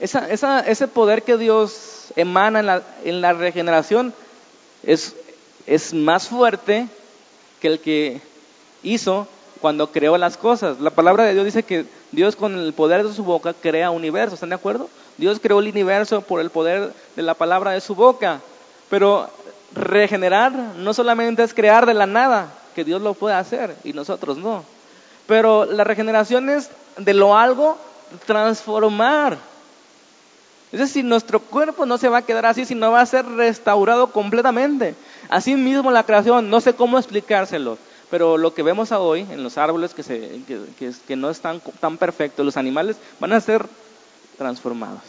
[0.00, 4.14] ese poder que Dios emana en la, en la regeneración
[4.82, 5.14] es,
[5.66, 6.88] es más fuerte
[7.60, 8.20] que el que
[8.82, 9.28] hizo
[9.60, 10.80] cuando creó las cosas.
[10.80, 14.34] La palabra de Dios dice que Dios con el poder de su boca crea universo,
[14.34, 14.88] ¿están de acuerdo?
[15.16, 18.40] Dios creó el universo por el poder de la palabra de su boca.
[18.88, 19.28] Pero
[19.74, 24.38] regenerar no solamente es crear de la nada, que Dios lo puede hacer y nosotros
[24.38, 24.64] no.
[25.26, 27.76] Pero la regeneración es de lo algo
[28.26, 29.36] transformar.
[30.70, 34.08] Es decir, nuestro cuerpo no se va a quedar así, sino va a ser restaurado
[34.08, 34.94] completamente.
[35.28, 37.78] Así mismo la creación, no sé cómo explicárselo.
[38.10, 41.98] Pero lo que vemos hoy en los árboles que, se, que, que no están tan
[41.98, 43.66] perfectos, los animales van a ser
[44.38, 45.02] transformados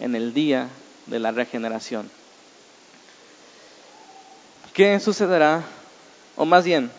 [0.00, 0.68] en el día
[1.06, 2.10] de la regeneración.
[4.72, 5.62] ¿Qué sucederá?
[6.34, 6.90] O más bien,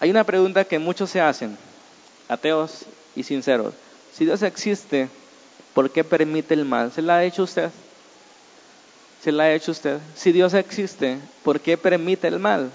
[0.00, 1.56] hay una pregunta que muchos se hacen,
[2.28, 3.74] ateos y sinceros.
[4.12, 5.08] Si Dios existe,
[5.74, 6.90] ¿por qué permite el mal?
[6.90, 7.70] ¿Se la ha hecho usted?
[9.22, 9.98] ¿Se la ha hecho usted?
[10.16, 12.70] Si Dios existe, ¿por qué permite el mal?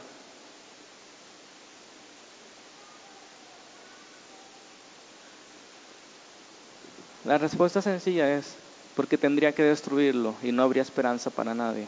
[7.30, 8.56] La respuesta sencilla es,
[8.96, 11.88] porque tendría que destruirlo y no habría esperanza para nadie.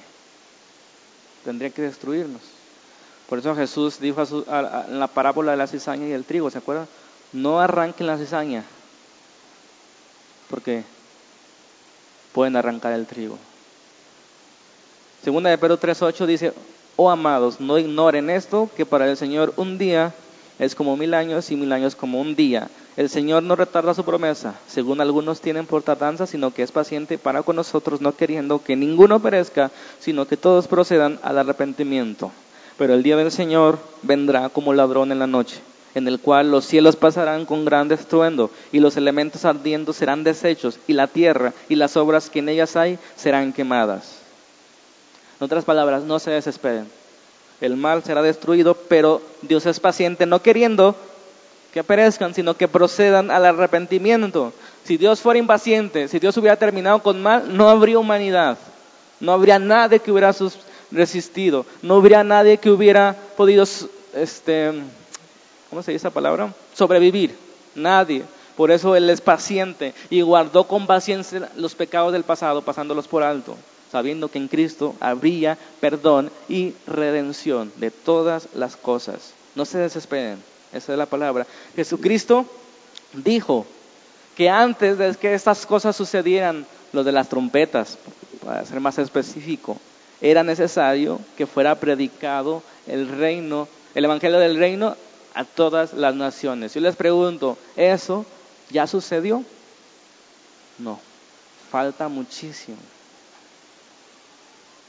[1.43, 2.43] Tendría que destruirnos.
[3.27, 6.87] Por eso Jesús dijo en la parábola de la cizaña y el trigo, ¿se acuerdan?
[7.33, 8.63] No arranquen la cizaña,
[10.47, 10.83] porque
[12.33, 13.39] pueden arrancar el trigo.
[15.23, 16.53] Segunda de Pedro 3.8 dice,
[16.97, 20.13] oh amados, no ignoren esto, que para el Señor un día
[20.59, 22.69] es como mil años y mil años como un día.
[22.97, 27.17] El Señor no retarda su promesa, según algunos tienen por tardanza, sino que es paciente
[27.17, 32.31] para con nosotros, no queriendo que ninguno perezca, sino que todos procedan al arrepentimiento.
[32.77, 35.61] Pero el día del Señor vendrá como ladrón en la noche,
[35.95, 40.77] en el cual los cielos pasarán con gran estruendo, y los elementos ardiendo serán deshechos,
[40.85, 44.17] y la tierra y las obras que en ellas hay serán quemadas.
[45.39, 46.89] En otras palabras, no se desesperen.
[47.61, 50.95] El mal será destruido, pero Dios es paciente, no queriendo
[51.73, 54.53] que perezcan, sino que procedan al arrepentimiento.
[54.83, 58.57] Si Dios fuera impaciente, si Dios hubiera terminado con mal, no habría humanidad,
[59.19, 60.33] no habría nadie que hubiera
[60.91, 63.63] resistido, no habría nadie que hubiera podido,
[64.13, 64.73] este,
[65.69, 66.53] ¿cómo se dice esa palabra?
[66.73, 67.35] Sobrevivir,
[67.75, 68.23] nadie.
[68.57, 73.23] Por eso Él es paciente y guardó con paciencia los pecados del pasado, pasándolos por
[73.23, 73.55] alto,
[73.91, 79.33] sabiendo que en Cristo habría perdón y redención de todas las cosas.
[79.55, 81.45] No se desesperen esa es la palabra.
[81.75, 82.45] Jesucristo
[83.13, 83.65] dijo
[84.35, 87.97] que antes de que estas cosas sucedieran, lo de las trompetas,
[88.43, 89.77] para ser más específico,
[90.19, 94.95] era necesario que fuera predicado el reino, el evangelio del reino
[95.33, 96.73] a todas las naciones.
[96.73, 98.25] Yo les pregunto, ¿eso
[98.69, 99.43] ya sucedió?
[100.77, 100.99] No,
[101.69, 102.77] falta muchísimo.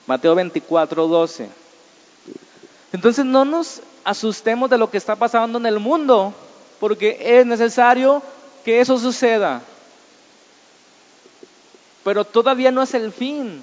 [0.06, 1.48] Mateo 24, 12.
[2.92, 6.34] Entonces no nos asustemos de lo que está pasando en el mundo,
[6.80, 8.22] porque es necesario
[8.64, 9.62] que eso suceda.
[12.04, 13.62] Pero todavía no es el fin.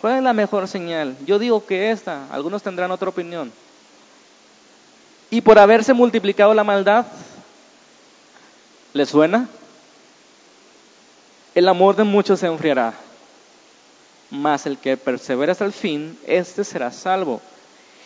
[0.00, 1.16] ¿Cuál es la mejor señal?
[1.24, 3.52] Yo digo que esta, algunos tendrán otra opinión.
[5.30, 7.06] Y por haberse multiplicado la maldad,
[8.92, 9.48] ¿le suena?
[11.54, 12.94] El amor de muchos se enfriará,
[14.30, 17.40] mas el que persevera hasta el fin, este será salvo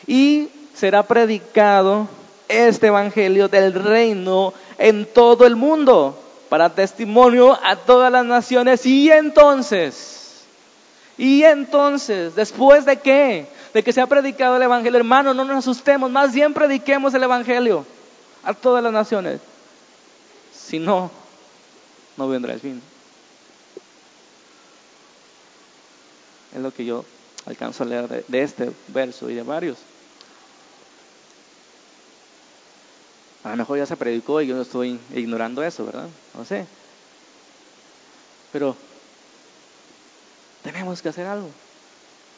[0.06, 2.08] y será predicado
[2.48, 9.10] este evangelio del reino en todo el mundo para testimonio a todas las naciones y
[9.10, 10.44] entonces,
[11.18, 13.46] y entonces, después de qué?
[13.74, 17.22] De que se ha predicado el evangelio, hermano, no nos asustemos, más bien prediquemos el
[17.22, 17.84] evangelio
[18.44, 19.40] a todas las naciones.
[20.54, 21.10] Si no,
[22.16, 22.80] no vendrá el fin.
[26.54, 27.04] Es lo que yo
[27.48, 29.78] alcanzo a leer de, este verso y de varios.
[33.42, 36.08] A lo mejor ya se predicó y yo no estoy ignorando eso, ¿verdad?
[36.34, 36.66] No sé.
[38.52, 38.76] Pero
[40.62, 41.48] tenemos que hacer algo.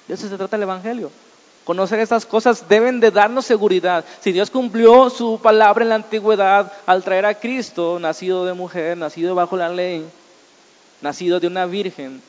[0.07, 1.11] De eso se trata el Evangelio.
[1.65, 4.05] Conocer estas cosas deben de darnos seguridad.
[4.21, 8.97] Si Dios cumplió su palabra en la antigüedad al traer a Cristo, nacido de mujer,
[8.97, 10.07] nacido bajo la ley,
[11.01, 12.23] nacido de una virgen,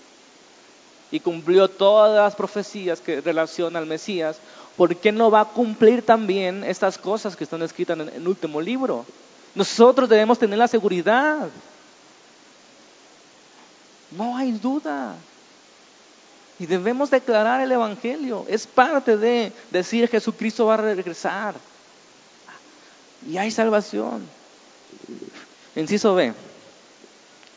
[1.12, 4.38] y cumplió todas las profecías que relacionan al Mesías,
[4.78, 8.62] ¿por qué no va a cumplir también estas cosas que están escritas en el último
[8.62, 9.06] libro?
[9.54, 11.50] Nosotros debemos tener la seguridad.
[14.12, 15.16] No hay duda.
[16.58, 18.46] Y debemos declarar el Evangelio.
[18.48, 21.56] Es parte de decir Jesucristo va a regresar.
[23.28, 24.26] Y hay salvación.
[25.76, 26.34] Inciso B.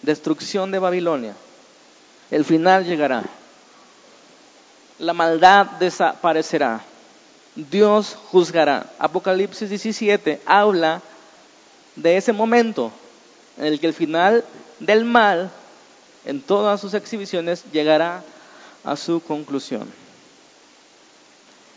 [0.03, 1.37] Destrucción de Babilonia.
[2.31, 3.23] El final llegará
[4.99, 6.81] la maldad desaparecerá.
[7.55, 8.87] Dios juzgará.
[8.99, 11.01] Apocalipsis 17 habla
[11.97, 12.91] de ese momento
[13.57, 14.45] en el que el final
[14.81, 15.51] del mal
[16.25, 18.23] en todas sus exhibiciones llegará
[18.85, 19.89] a su conclusión.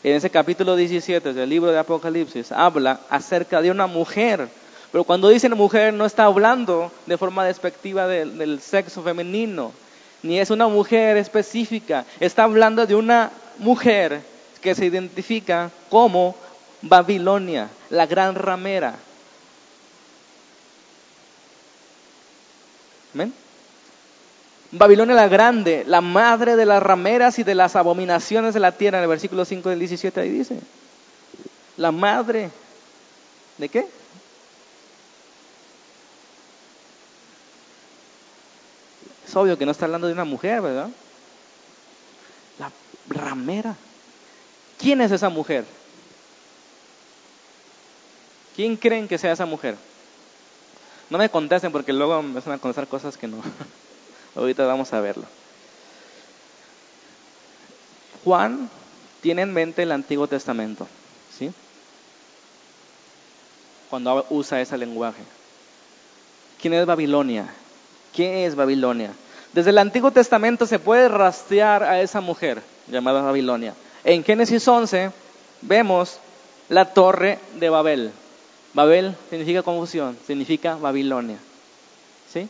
[0.04, 4.48] En ese capítulo 17 del libro de Apocalipsis habla acerca de una mujer,
[4.92, 9.72] pero cuando dice mujer no está hablando de forma despectiva del sexo femenino,
[10.28, 14.22] ni es una mujer específica, está hablando de una mujer
[14.62, 16.36] que se identifica como
[16.82, 18.96] Babilonia, la gran ramera.
[23.14, 23.34] ¿Amén?
[24.72, 28.98] Babilonia la grande, la madre de las rameras y de las abominaciones de la tierra,
[28.98, 30.60] en el versículo 5 del 17 ahí dice.
[31.78, 32.52] La madre,
[33.58, 33.88] ¿de qué?
[39.28, 40.90] Es obvio que no está hablando de una mujer, ¿verdad?
[42.60, 42.72] La
[43.10, 43.76] ramera.
[44.78, 45.66] ¿Quién es esa mujer?
[48.56, 49.76] ¿Quién creen que sea esa mujer?
[51.10, 53.38] No me contesten porque luego me van a contestar cosas que no.
[54.36, 55.26] Ahorita vamos a verlo.
[58.24, 58.70] Juan
[59.22, 60.88] tiene en mente el Antiguo Testamento,
[61.38, 61.52] ¿sí?
[63.90, 65.22] Cuando usa ese lenguaje.
[66.62, 67.48] ¿Quién es Babilonia?
[68.18, 69.12] ¿Qué es Babilonia?
[69.54, 73.76] Desde el Antiguo Testamento se puede rastrear a esa mujer llamada Babilonia.
[74.04, 75.12] En Génesis 11
[75.62, 76.18] vemos
[76.68, 78.10] la torre de Babel.
[78.74, 81.38] Babel significa confusión, significa Babilonia.
[82.34, 82.50] ¿Sí?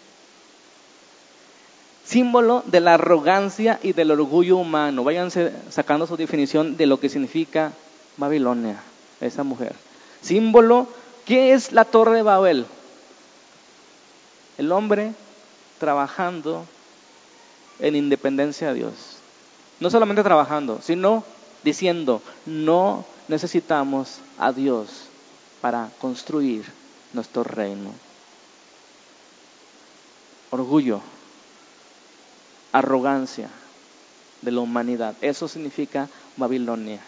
[2.05, 5.03] Símbolo de la arrogancia y del orgullo humano.
[5.03, 7.73] Váyanse sacando su definición de lo que significa
[8.15, 8.79] Babilonia,
[9.19, 9.75] esa mujer.
[10.21, 10.87] Símbolo,
[11.25, 12.65] ¿qué es la torre de Babel?
[14.57, 15.11] El hombre
[15.79, 16.65] trabajando
[17.79, 18.93] en independencia de Dios.
[19.79, 21.23] No solamente trabajando, sino
[21.63, 25.07] diciendo, no necesitamos a Dios
[25.61, 26.65] para construir
[27.13, 27.91] nuestro reino.
[30.49, 31.01] Orgullo,
[32.71, 33.49] arrogancia
[34.41, 35.15] de la humanidad.
[35.21, 36.07] Eso significa
[36.37, 37.01] Babilonia.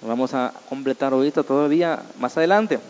[0.00, 2.80] Vamos a completar ahorita todavía más adelante.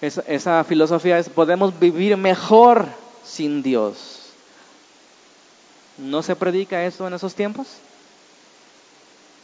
[0.00, 2.86] Esa filosofía es, podemos vivir mejor
[3.24, 4.30] sin Dios.
[5.98, 7.66] ¿No se predica eso en esos tiempos?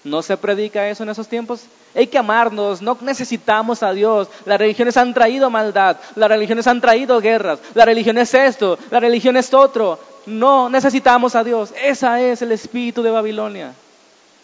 [0.05, 1.63] ¿No se predica eso en esos tiempos?
[1.95, 4.29] Hay que amarnos, no necesitamos a Dios.
[4.45, 9.01] Las religiones han traído maldad, las religiones han traído guerras, la religión es esto, la
[9.01, 9.99] religión es otro.
[10.27, 11.73] No necesitamos a Dios.
[11.83, 13.75] Ese es el espíritu de Babilonia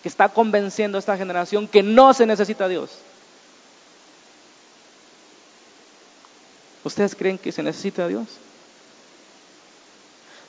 [0.02, 2.90] que está convenciendo a esta generación que no se necesita a Dios.
[6.82, 8.26] ¿Ustedes creen que se necesita a Dios?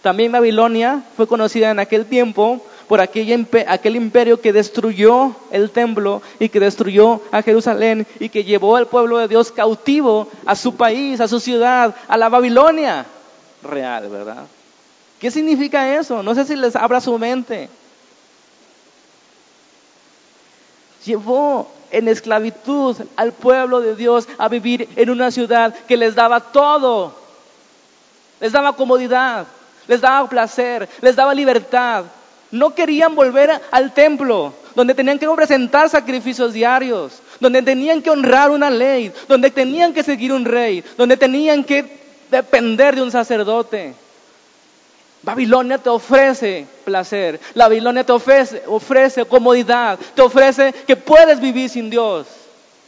[0.06, 6.50] También Babilonia fue conocida en aquel tiempo por aquel, imperio que destruyó el templo y
[6.50, 11.20] que destruyó a Jerusalén y que llevó al pueblo de Dios cautivo a su país,
[11.22, 13.04] a su ciudad, a la Babilonia
[13.64, 14.46] real, ¿verdad?
[15.20, 16.22] ¿Qué significa eso?
[16.22, 17.68] No sé si les abra su mente.
[21.04, 26.42] Llevó en esclavitud al pueblo de Dios a vivir en una ciudad que les daba
[26.42, 27.12] todo.
[28.40, 29.48] Les daba comodidad,
[29.88, 32.06] les daba placer, les daba libertad.
[32.52, 38.52] No querían volver al templo, donde tenían que presentar sacrificios diarios, donde tenían que honrar
[38.52, 41.86] una ley, donde tenían que seguir un rey, donde tenían que
[42.30, 43.94] depender de un sacerdote.
[45.24, 51.70] Babilonia te ofrece placer, la Babilonia te ofrece, ofrece comodidad, te ofrece que puedes vivir
[51.70, 52.28] sin Dios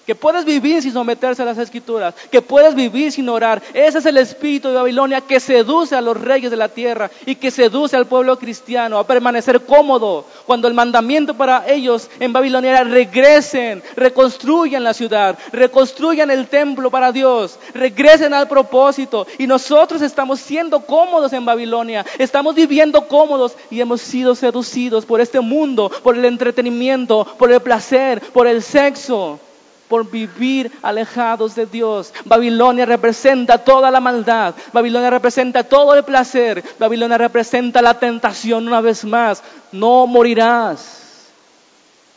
[0.07, 3.61] que puedes vivir sin someterse a las escrituras, que puedes vivir sin orar.
[3.73, 7.35] Ese es el espíritu de Babilonia que seduce a los reyes de la tierra y
[7.35, 10.23] que seduce al pueblo cristiano a permanecer cómodo.
[10.45, 16.89] Cuando el mandamiento para ellos en Babilonia era regresen, reconstruyan la ciudad, reconstruyan el templo
[16.89, 19.27] para Dios, regresen al propósito.
[19.37, 25.19] Y nosotros estamos siendo cómodos en Babilonia, estamos viviendo cómodos y hemos sido seducidos por
[25.19, 29.41] este mundo, por el entretenimiento, por el placer, por el sexo
[29.87, 32.13] por vivir alejados de Dios.
[32.25, 38.81] Babilonia representa toda la maldad, Babilonia representa todo el placer, Babilonia representa la tentación una
[38.81, 39.43] vez más.
[39.71, 41.27] No morirás.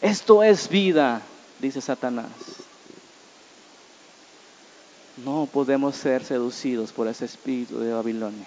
[0.01, 1.21] Esto es vida,
[1.59, 2.31] dice Satanás.
[5.25, 8.47] No podemos ser seducidos por ese espíritu de Babilonia,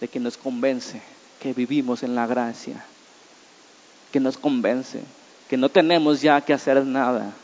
[0.00, 1.02] de que nos convence
[1.40, 2.82] que vivimos en la gracia,
[4.10, 5.02] que nos convence
[5.48, 7.34] que no tenemos ya que hacer nada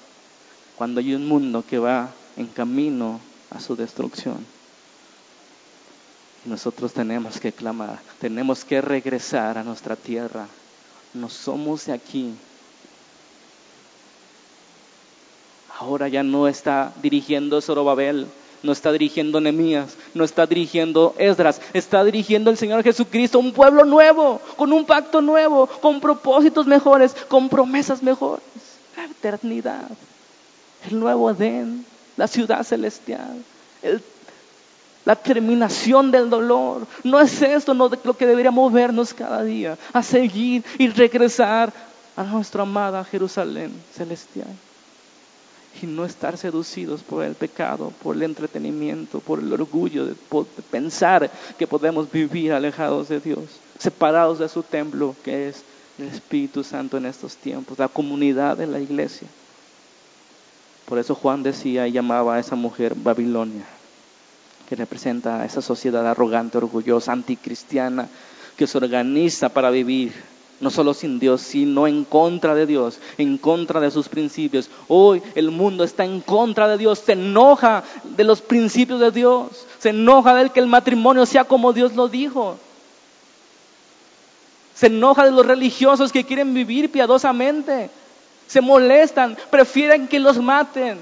[0.78, 3.20] cuando hay un mundo que va en camino
[3.50, 4.46] a su destrucción.
[6.44, 10.46] Nosotros tenemos que clamar, tenemos que regresar a nuestra tierra.
[11.14, 12.32] No somos de aquí.
[15.80, 18.28] Ahora ya no está dirigiendo Zorobabel,
[18.62, 23.84] no está dirigiendo Nemías, no está dirigiendo Esdras, está dirigiendo el Señor Jesucristo, un pueblo
[23.84, 28.44] nuevo, con un pacto nuevo, con propósitos mejores, con promesas mejores,
[28.96, 29.88] la eternidad
[30.90, 31.84] el nuevo Edén,
[32.16, 33.42] la ciudad celestial,
[35.04, 36.86] la terminación del dolor.
[37.02, 41.72] No es esto lo que deberíamos movernos cada día, a seguir y regresar
[42.16, 44.48] a nuestra amada Jerusalén celestial.
[45.80, 50.16] y no estar seducidos por el pecado, por el entretenimiento, por el orgullo de,
[50.70, 53.44] pensar que podemos vivir alejados de Dios,
[53.78, 55.62] separados de su templo, que es
[55.98, 59.28] el Espíritu Santo en estos tiempos, la comunidad de la iglesia.
[60.88, 63.66] Por eso Juan decía y llamaba a esa mujer Babilonia,
[64.66, 68.08] que representa a esa sociedad arrogante, orgullosa, anticristiana,
[68.56, 70.14] que se organiza para vivir
[70.60, 74.70] no solo sin Dios, sino en contra de Dios, en contra de sus principios.
[74.88, 77.84] Hoy el mundo está en contra de Dios, se enoja
[78.16, 82.08] de los principios de Dios, se enoja de que el matrimonio sea como Dios lo
[82.08, 82.56] dijo.
[84.74, 87.90] Se enoja de los religiosos que quieren vivir piadosamente.
[88.48, 90.98] Se molestan, prefieren que los maten.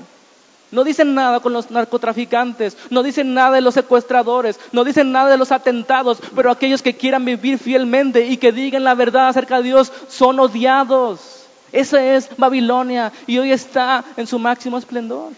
[0.73, 5.31] No dicen nada con los narcotraficantes, no dicen nada de los secuestradores, no dicen nada
[5.31, 9.59] de los atentados, pero aquellos que quieran vivir fielmente y que digan la verdad acerca
[9.59, 11.45] de Dios son odiados.
[11.73, 15.33] Esa es Babilonia y hoy está en su máximo esplendor.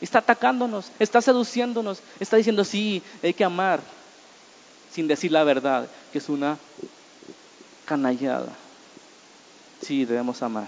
[0.00, 3.80] Está atacándonos, está seduciéndonos, está diciendo sí, hay que amar,
[4.92, 6.56] sin decir la verdad, que es una
[7.84, 8.48] canallada.
[9.80, 10.66] Sí, debemos amar.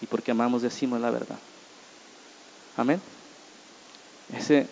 [0.00, 1.38] Y porque amamos decimos la verdad.
[2.76, 3.00] Amén.
[4.36, 4.66] Ese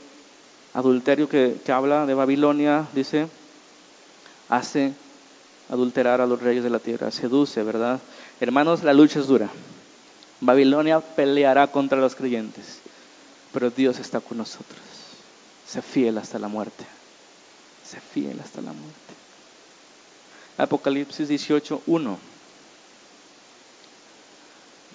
[0.75, 3.29] adulterio que, habla de Babilonia, dice,
[4.49, 4.93] hace
[5.71, 8.01] adulterar a los reyes de la tierra, seduce, ¿verdad?
[8.41, 9.49] Hermanos, la lucha es dura.
[10.41, 12.79] Babilonia peleará contra los creyentes,
[13.53, 14.81] pero Dios está con nosotros.
[15.67, 16.85] Sé fiel hasta la muerte.
[17.85, 19.15] Sé fiel hasta la muerte.
[20.59, 22.19] Apocalipsis 18, 1.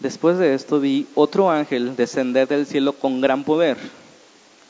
[0.01, 3.77] Después de esto vi otro ángel descender del cielo con gran poder,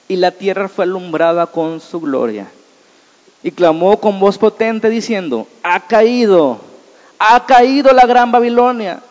[0.09, 2.47] y la tierra fue alumbrada con su gloria.
[3.41, 6.59] Y clamó con voz potente diciendo, ha caído,
[7.17, 9.01] ha caído la gran Babilonia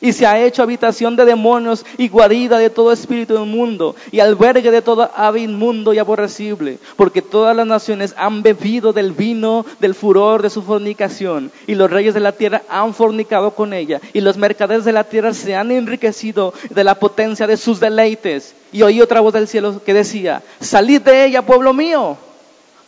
[0.00, 4.70] y se ha hecho habitación de demonios y guarida de todo espíritu inmundo y albergue
[4.70, 9.94] de todo ave inmundo y aborrecible, porque todas las naciones han bebido del vino del
[9.94, 14.20] furor de su fornicación y los reyes de la tierra han fornicado con ella y
[14.20, 18.54] los mercaderes de la tierra se han enriquecido de la potencia de sus deleites.
[18.70, 22.16] Y oí otra voz del cielo que decía, salid de ella, pueblo mío,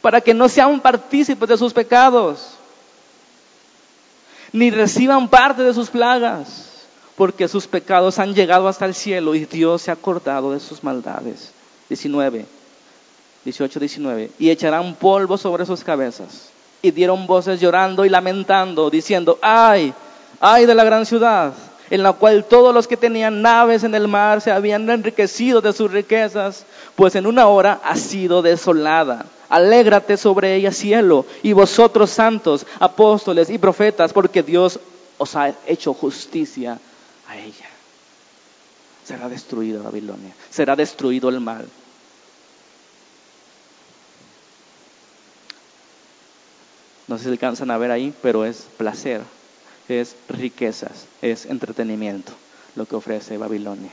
[0.01, 2.55] para que no sean partícipes de sus pecados,
[4.53, 6.70] ni reciban parte de sus plagas
[7.21, 10.83] porque sus pecados han llegado hasta el cielo y Dios se ha acordado de sus
[10.83, 11.53] maldades.
[11.91, 12.47] 19,
[13.45, 14.31] 18, 19.
[14.39, 16.49] Y echarán polvo sobre sus cabezas.
[16.81, 19.93] Y dieron voces llorando y lamentando, diciendo, ay,
[20.41, 21.53] ay de la gran ciudad,
[21.91, 25.75] en la cual todos los que tenían naves en el mar se habían enriquecido de
[25.75, 26.65] sus riquezas,
[26.97, 29.27] pues en una hora ha sido desolada.
[29.51, 34.81] Alégrate sobre ella, cielo, y vosotros santos, apóstoles y profetas, porque Dios
[35.19, 36.79] os ha hecho justicia
[37.31, 37.69] a ella.
[39.05, 41.69] Será destruida Babilonia, será destruido el mal.
[47.09, 49.23] No sé si alcanzan a ver ahí, pero es placer,
[49.89, 52.33] es riquezas, es entretenimiento
[52.77, 53.93] lo que ofrece Babilonia.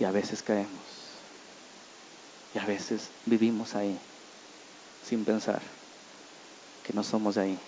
[0.00, 0.70] Y a veces caemos.
[2.54, 3.98] Y a veces vivimos ahí
[5.06, 5.60] sin pensar
[6.86, 7.58] que no somos de ahí.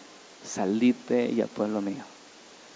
[0.47, 2.05] Salite y al pueblo mío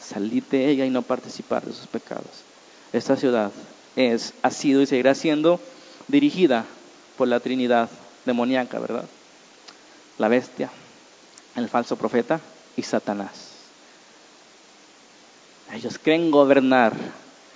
[0.04, 2.44] salir de ella y no participar de sus pecados.
[2.92, 3.50] Esta ciudad
[3.96, 5.60] es, ha sido y seguirá siendo
[6.08, 6.64] dirigida
[7.16, 7.88] por la Trinidad
[8.24, 9.06] demoníaca, ¿verdad?
[10.18, 10.70] La bestia,
[11.56, 12.40] el falso profeta
[12.76, 13.50] y Satanás.
[15.72, 16.92] Ellos creen gobernar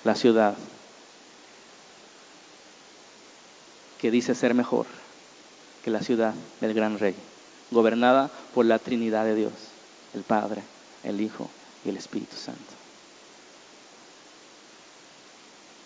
[0.05, 0.55] la ciudad
[4.01, 4.87] que dice ser mejor
[5.85, 7.15] que la ciudad del gran rey,
[7.71, 9.53] gobernada por la Trinidad de Dios,
[10.15, 10.63] el Padre,
[11.05, 11.51] el Hijo
[11.85, 12.61] y el Espíritu Santo.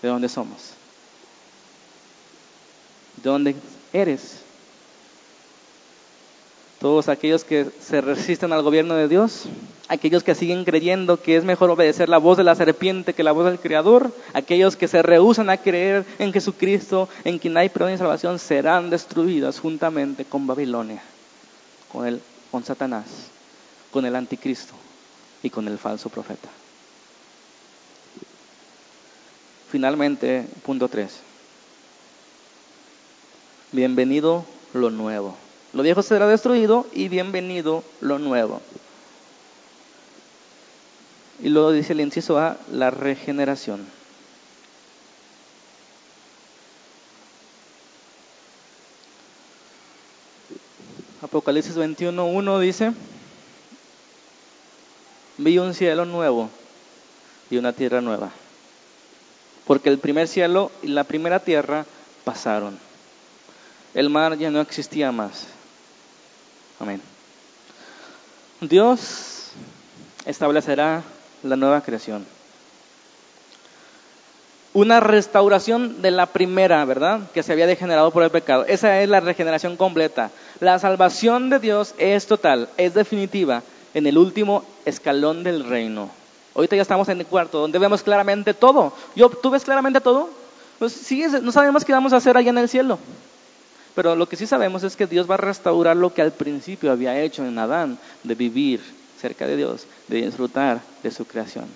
[0.01, 0.73] ¿De dónde somos?
[3.23, 3.55] ¿De dónde
[3.93, 4.39] eres?
[6.81, 9.45] Todos aquellos que se resisten al gobierno de Dios,
[9.87, 13.31] aquellos que siguen creyendo que es mejor obedecer la voz de la serpiente que la
[13.31, 17.93] voz del Creador, aquellos que se rehusan a creer en Jesucristo, en quien hay perdón
[17.93, 21.03] y salvación, serán destruidos juntamente con Babilonia,
[21.93, 22.21] con, el,
[22.51, 23.07] con Satanás,
[23.93, 24.75] con el anticristo
[25.43, 26.49] y con el falso profeta.
[29.71, 31.11] Finalmente, punto 3.
[33.73, 35.37] Bienvenido lo nuevo.
[35.73, 38.61] Lo viejo será destruido y bienvenido lo nuevo.
[41.41, 43.87] Y luego dice el inciso A, la regeneración.
[51.23, 52.93] Apocalipsis 21.1 dice,
[55.39, 56.51] vi un cielo nuevo
[57.51, 58.31] y una tierra nueva.
[59.67, 61.87] porque el primer cielo y la primera tierra
[62.25, 62.77] pasaron.
[63.95, 65.47] El mar ya no existía más.
[66.81, 67.01] Amén.
[68.61, 69.53] Dios
[70.27, 71.05] establecerá
[71.45, 72.27] la nueva creación.
[74.73, 77.21] Una restauración de la primera, ¿verdad?
[77.33, 78.65] Que se había degenerado por el pecado.
[78.67, 80.33] Esa es la regeneración completa.
[80.59, 83.63] La salvación de Dios es total, es definitiva
[83.95, 86.11] en el último escalón del reino.
[86.55, 88.93] Ahorita ya estamos en el cuarto, donde vemos claramente todo.
[89.43, 90.31] ¿Tú ves claramente todo?
[90.79, 91.11] Pues
[91.43, 92.99] no sabemos qué vamos a hacer allá en el cielo.
[93.95, 96.91] Pero lo que sí sabemos es que Dios va a restaurar lo que al principio
[96.91, 98.81] había hecho en Adán, de vivir
[99.21, 101.67] cerca de Dios, de disfrutar de su creación.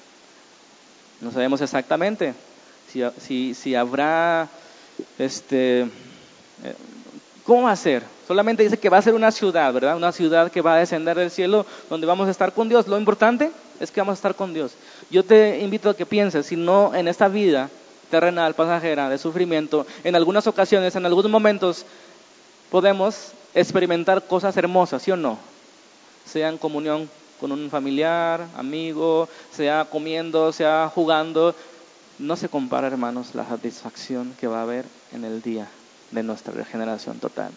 [1.20, 2.34] No sabemos exactamente
[3.18, 4.48] si, si, habrá,
[5.18, 5.88] este, eh,
[7.46, 8.02] ¿cómo va a ser?
[8.26, 9.96] Solamente dice que va a ser una ciudad, ¿verdad?
[9.96, 12.88] Una ciudad que va a descender del cielo donde vamos a estar con Dios.
[12.88, 14.72] Lo importante es que vamos a estar con Dios.
[15.10, 17.70] Yo te invito a que pienses, si no en esta vida
[18.10, 21.84] terrenal, pasajera, de sufrimiento, en algunas ocasiones, en algunos momentos,
[22.70, 25.38] podemos experimentar cosas hermosas, ¿sí o no?
[26.24, 27.08] Sea en comunión
[27.40, 31.54] con un familiar, amigo, sea comiendo, sea jugando.
[32.18, 35.68] No se compara, hermanos, la satisfacción que va a haber en el día
[36.10, 37.52] de nuestra regeneración total.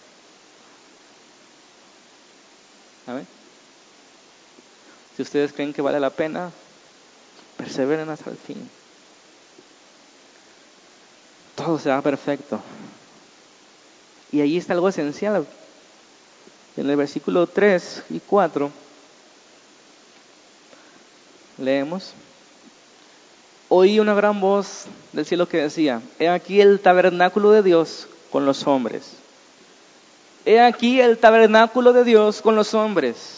[5.15, 6.51] Si ustedes creen que vale la pena,
[7.57, 8.69] perseveren hasta el fin.
[11.55, 12.61] Todo será perfecto.
[14.31, 15.45] Y ahí está algo esencial.
[16.77, 18.71] En el versículo 3 y 4
[21.57, 22.13] leemos.
[23.67, 28.45] Oí una gran voz del cielo que decía, he aquí el tabernáculo de Dios con
[28.45, 29.13] los hombres.
[30.45, 33.35] He aquí el tabernáculo de Dios con los hombres.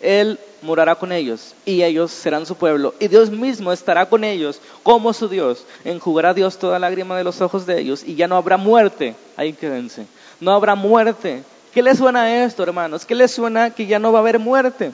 [0.00, 2.94] Él morará con ellos y ellos serán su pueblo.
[3.00, 5.64] Y Dios mismo estará con ellos como su Dios.
[5.84, 9.16] Enjugará Dios toda lágrima de los ojos de ellos y ya no habrá muerte.
[9.36, 10.06] Ahí quédense
[10.40, 11.42] no habrá muerte.
[11.72, 13.04] ¿Qué le suena esto, hermanos?
[13.04, 14.92] ¿Qué le suena que ya no va a haber muerte?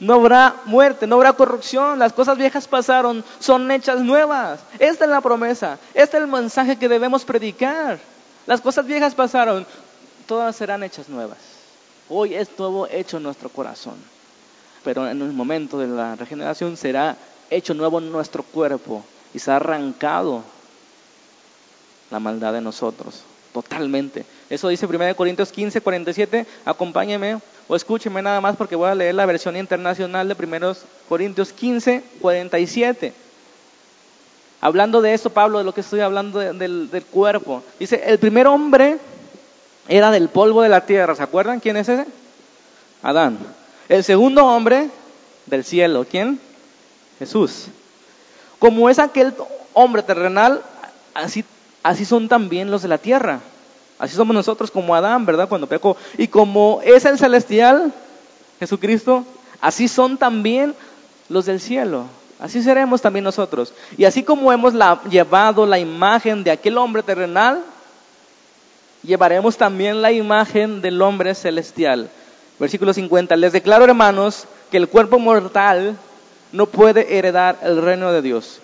[0.00, 4.60] No habrá muerte, no habrá corrupción, las cosas viejas pasaron, son hechas nuevas.
[4.78, 7.98] Esta es la promesa, este es el mensaje que debemos predicar.
[8.46, 9.66] Las cosas viejas pasaron,
[10.26, 11.38] todas serán hechas nuevas.
[12.08, 13.96] Hoy es todo hecho en nuestro corazón,
[14.82, 17.18] pero en el momento de la regeneración será
[17.50, 20.42] hecho nuevo nuestro cuerpo y será arrancado
[22.10, 23.22] la maldad de nosotros,
[23.52, 24.24] totalmente.
[24.48, 26.46] Eso dice 1 Corintios 15, 47.
[26.64, 27.38] Acompáñeme
[27.70, 30.76] o escúcheme nada más porque voy a leer la versión internacional de 1
[31.08, 33.12] Corintios 15, 47.
[34.60, 37.62] Hablando de esto, Pablo, de lo que estoy hablando del, del cuerpo.
[37.78, 38.98] Dice, el primer hombre
[39.86, 41.14] era del polvo de la tierra.
[41.14, 42.06] ¿Se acuerdan quién es ese?
[43.04, 43.38] Adán.
[43.88, 44.90] El segundo hombre
[45.46, 46.04] del cielo.
[46.10, 46.40] ¿Quién?
[47.20, 47.66] Jesús.
[48.58, 49.32] Como es aquel
[49.74, 50.60] hombre terrenal,
[51.14, 51.44] así
[51.84, 53.38] así son también los de la tierra.
[54.00, 55.48] Así somos nosotros como Adán, ¿verdad?
[55.48, 55.96] Cuando pecó.
[56.18, 57.92] Y como es el celestial,
[58.58, 59.24] Jesucristo,
[59.60, 60.74] así son también
[61.28, 62.06] los del cielo.
[62.40, 63.72] Así seremos también nosotros.
[63.96, 64.74] Y así como hemos
[65.08, 67.62] llevado la imagen de aquel hombre terrenal,
[69.02, 72.08] llevaremos también la imagen del hombre celestial.
[72.58, 73.36] Versículo 50.
[73.36, 75.98] Les declaro, hermanos, que el cuerpo mortal
[76.52, 78.60] no puede heredar el reino de Dios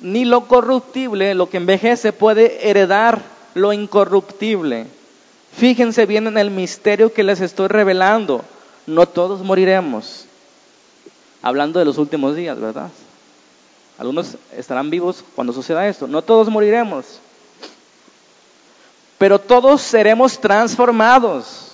[0.00, 3.22] ni lo corruptible, lo que envejece, puede heredar
[3.54, 4.86] lo incorruptible.
[5.56, 8.44] Fíjense bien en el misterio que les estoy revelando.
[8.86, 10.26] No todos moriremos.
[11.42, 12.90] Hablando de los últimos días, ¿verdad?
[13.98, 16.06] Algunos estarán vivos cuando suceda esto.
[16.06, 17.20] No todos moriremos.
[19.18, 21.70] Pero todos seremos transformados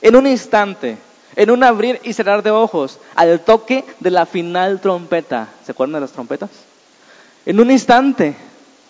[0.00, 0.96] en un instante,
[1.36, 5.48] en un abrir y cerrar de ojos, al toque de la final trompeta.
[5.64, 6.50] ¿Se acuerdan de las trompetas?
[7.44, 8.34] En un instante,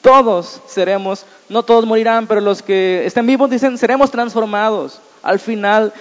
[0.04, 5.94] todos seremos, no todos morirán, pero los que estén vivos dicen, seremos transformados al final,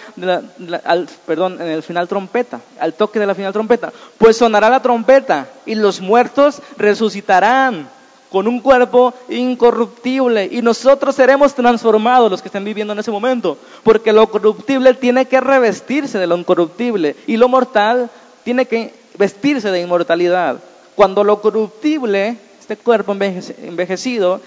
[1.25, 3.93] perdón, en el final trompeta, al toque de la final trompeta.
[4.17, 7.87] Pues sonará la trompeta y los muertos resucitarán
[8.29, 13.57] con un cuerpo incorruptible y nosotros seremos transformados los que estén viviendo en ese momento,
[13.83, 18.09] porque lo corruptible tiene que revestirse de lo incorruptible y lo mortal
[18.43, 20.57] tiene que vestirse de inmortalidad.
[20.93, 22.37] Cuando lo corruptible,
[22.73, 24.41] este cuerpo envejecido,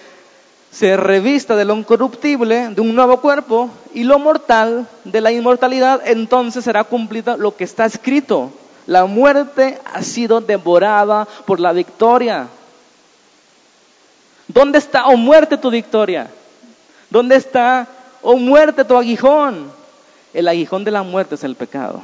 [0.73, 6.03] se revista de lo incorruptible, de un nuevo cuerpo, y lo mortal, de la inmortalidad,
[6.05, 8.51] entonces será cumplido lo que está escrito.
[8.87, 12.49] La muerte ha sido devorada por la victoria.
[14.49, 16.29] ¿Dónde está, oh muerte, tu victoria?
[17.09, 17.87] ¿Dónde está,
[18.23, 19.71] oh muerte, tu aguijón?
[20.35, 22.03] El aguijón de la muerte es el pecado.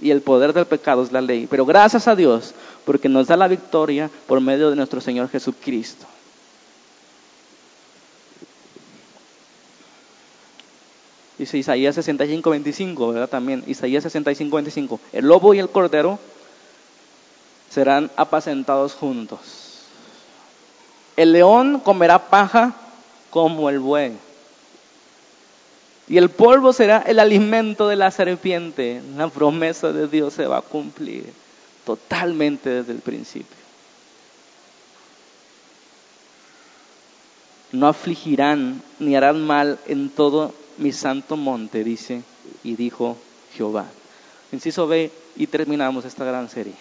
[0.00, 1.46] y el poder del pecado es la ley.
[1.48, 2.52] Pero gracias a Dios,
[2.84, 6.06] porque nos da la victoria por medio de nuestro Señor Jesucristo.
[11.38, 13.28] Dice Isaías 65, 25, ¿verdad?
[13.28, 15.00] También, Isaías 65, 25.
[15.12, 16.18] El lobo y el cordero
[17.70, 19.40] serán apacentados juntos.
[21.16, 22.74] El león comerá paja
[23.30, 24.12] como el buey.
[26.06, 29.02] Y el polvo será el alimento de la serpiente.
[29.16, 31.43] La promesa de Dios se va a cumplir
[31.84, 33.56] totalmente desde el principio.
[37.72, 42.22] No afligirán ni harán mal en todo mi santo monte, dice,
[42.62, 43.16] y dijo
[43.54, 43.86] Jehová.
[44.52, 46.74] Inciso B y terminamos esta gran serie.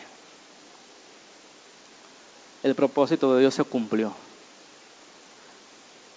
[2.61, 4.13] El propósito de Dios se cumplió.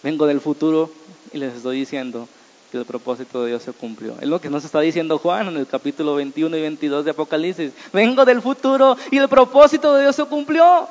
[0.03, 0.93] Vengo del futuro
[1.32, 2.28] y les estoy diciendo,
[2.70, 4.16] que el propósito de Dios se cumplió.
[4.20, 7.72] Es lo que nos está diciendo Juan en el capítulo 21 y 22 de Apocalipsis.
[7.92, 10.88] Vengo del futuro y el propósito de Dios se cumplió.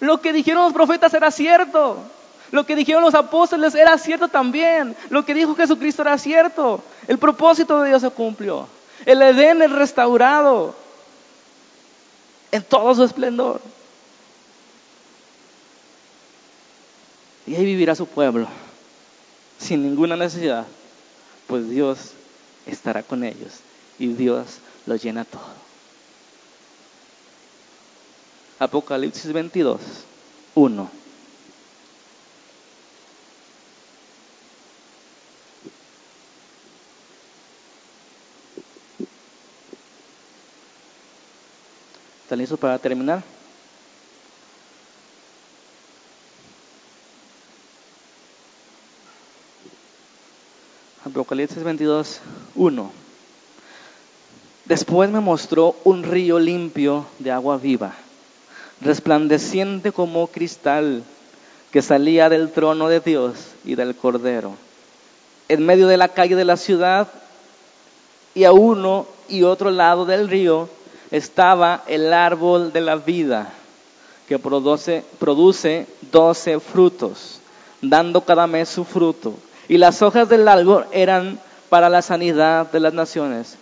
[0.00, 1.98] Lo que dijeron los profetas era cierto.
[2.50, 4.96] Lo que dijeron los apóstoles era cierto también.
[5.10, 6.82] Lo que dijo Jesucristo era cierto.
[7.06, 8.66] El propósito de Dios se cumplió.
[9.06, 10.74] El Edén es restaurado
[12.50, 13.60] en todo su esplendor.
[17.46, 18.46] Y ahí vivirá su pueblo
[19.58, 20.66] sin ninguna necesidad
[21.52, 22.12] pues Dios
[22.64, 23.52] estará con ellos
[23.98, 25.42] y Dios los llena todo.
[28.58, 29.78] Apocalipsis 22,
[30.54, 30.90] 1.
[42.22, 43.22] ¿Están listos para terminar?
[51.12, 52.20] Apocalipsis 22,
[52.54, 52.90] 1.
[54.64, 57.92] Después me mostró un río limpio de agua viva,
[58.80, 61.04] resplandeciente como cristal,
[61.70, 64.54] que salía del trono de Dios y del Cordero.
[65.50, 67.08] En medio de la calle de la ciudad
[68.34, 70.70] y a uno y otro lado del río
[71.10, 73.52] estaba el árbol de la vida,
[74.26, 77.38] que produce, produce doce frutos,
[77.82, 79.34] dando cada mes su fruto
[79.72, 81.38] y las hojas del árbol eran
[81.70, 83.56] para la sanidad de las naciones,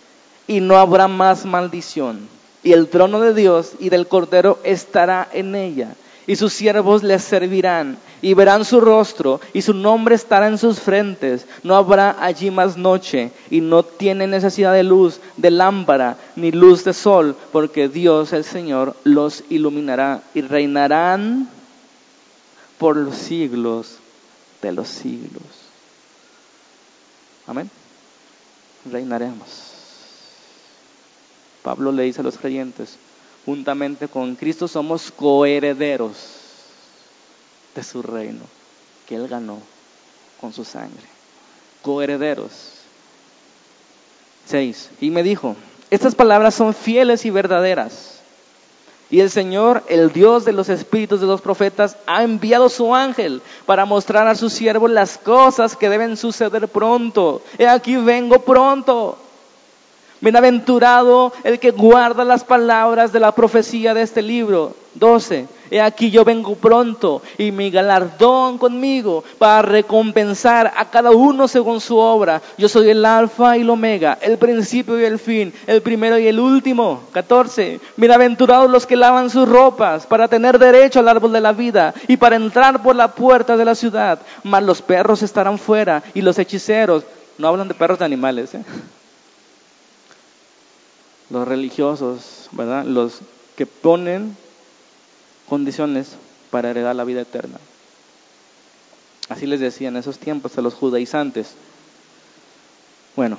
[0.45, 2.27] y no habrá más maldición.
[2.63, 5.95] Y el trono de Dios y del Cordero estará en ella,
[6.27, 10.81] y sus siervos les servirán, y verán su rostro, y su nombre estará en sus
[10.81, 11.47] frentes.
[11.63, 16.83] No habrá allí más noche, y no tiene necesidad de luz, de lámpara, ni luz
[16.83, 21.47] de sol, porque Dios el Señor los iluminará, y reinarán
[22.77, 23.95] por los siglos
[24.61, 25.50] de los siglos.
[27.51, 27.69] Amén.
[28.89, 29.49] Reinaremos.
[31.61, 32.95] Pablo le dice a los creyentes,
[33.45, 36.15] juntamente con Cristo somos coherederos
[37.75, 38.45] de su reino,
[39.05, 39.59] que Él ganó
[40.39, 41.03] con su sangre.
[41.81, 42.51] Coherederos.
[44.45, 44.89] Seis.
[45.01, 45.57] Y me dijo,
[45.89, 48.20] estas palabras son fieles y verdaderas.
[49.11, 53.41] Y el Señor, el Dios de los espíritus de los profetas, ha enviado su ángel
[53.65, 57.41] para mostrar a sus siervos las cosas que deben suceder pronto.
[57.59, 59.17] He aquí vengo pronto.
[60.21, 64.75] Bienaventurado el que guarda las palabras de la profecía de este libro.
[64.93, 65.47] 12.
[65.71, 71.81] He aquí yo vengo pronto y mi galardón conmigo para recompensar a cada uno según
[71.81, 72.41] su obra.
[72.57, 76.27] Yo soy el alfa y el omega, el principio y el fin, el primero y
[76.27, 77.01] el último.
[77.13, 77.79] 14.
[77.97, 82.17] Bienaventurados los que lavan sus ropas para tener derecho al árbol de la vida y
[82.17, 84.19] para entrar por la puerta de la ciudad.
[84.43, 87.05] Mas los perros estarán fuera y los hechiceros,
[87.39, 88.63] no hablan de perros de animales, ¿eh?
[91.31, 92.85] Los religiosos, ¿verdad?
[92.85, 93.19] Los
[93.55, 94.35] que ponen
[95.47, 96.15] condiciones
[96.49, 97.57] para heredar la vida eterna.
[99.29, 101.53] Así les decía en esos tiempos a los judaizantes.
[103.15, 103.37] Bueno,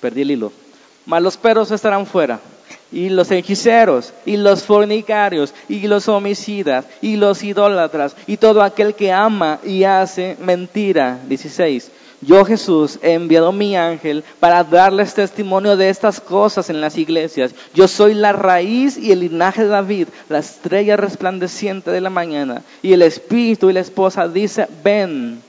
[0.00, 0.52] perdí el hilo.
[1.06, 2.40] Mas los perros estarán fuera,
[2.90, 8.96] y los hechiceros, y los fornicarios, y los homicidas, y los idólatras, y todo aquel
[8.96, 11.20] que ama y hace mentira.
[11.28, 11.92] 16
[12.22, 17.54] yo Jesús he enviado mi ángel para darles testimonio de estas cosas en las iglesias.
[17.74, 22.62] Yo soy la raíz y el linaje de David, la estrella resplandeciente de la mañana.
[22.82, 25.42] Y el espíritu y la esposa dice, ven.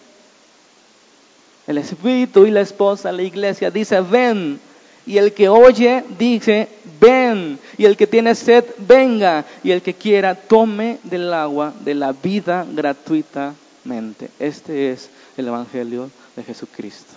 [1.68, 4.60] El espíritu y la esposa, la iglesia dice, ven.
[5.06, 6.68] Y el que oye dice,
[7.00, 7.60] ven.
[7.78, 9.46] Y el que tiene sed, venga.
[9.64, 14.30] Y el que quiera, tome del agua de la vida gratuitamente.
[14.38, 17.14] Este es el Evangelio de Jesucristo.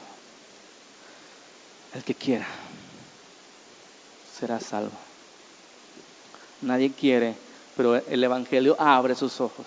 [1.94, 2.46] El que quiera.
[4.38, 4.96] serás salvo.
[6.62, 7.34] Nadie quiere,
[7.76, 9.66] pero el Evangelio abre sus ojos.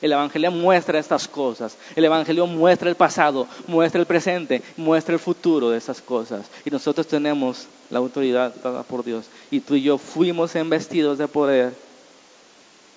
[0.00, 1.76] El Evangelio muestra estas cosas.
[1.96, 6.46] El Evangelio muestra el pasado, muestra el presente, muestra el futuro de estas cosas.
[6.64, 9.26] Y nosotros tenemos la autoridad dada por Dios.
[9.50, 11.74] Y tú y yo fuimos embestidos de poder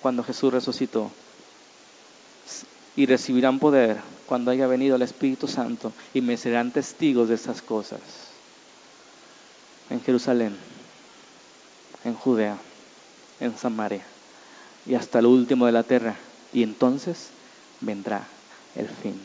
[0.00, 1.10] cuando Jesús resucitó.
[2.94, 7.62] Y recibirán poder cuando haya venido el Espíritu Santo y me serán testigos de estas
[7.62, 8.00] cosas.
[9.88, 10.54] En Jerusalén,
[12.04, 12.58] en Judea,
[13.40, 14.04] en Samaria
[14.86, 16.16] y hasta el último de la tierra.
[16.52, 17.30] Y entonces
[17.80, 18.26] vendrá
[18.76, 19.18] el fin.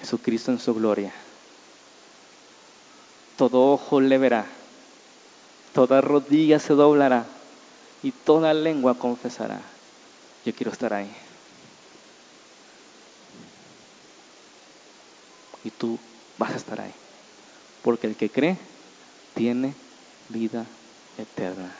[0.00, 1.12] Jesucristo en su gloria.
[3.38, 4.46] Todo ojo le verá,
[5.74, 7.26] toda rodilla se doblará
[8.02, 9.60] y toda lengua confesará.
[10.44, 11.10] Yo quiero estar ahí.
[15.66, 15.98] Y tú
[16.38, 16.92] vas a estar ahí.
[17.82, 18.56] Porque el que cree
[19.34, 19.74] tiene
[20.28, 20.64] vida
[21.18, 21.72] eterna.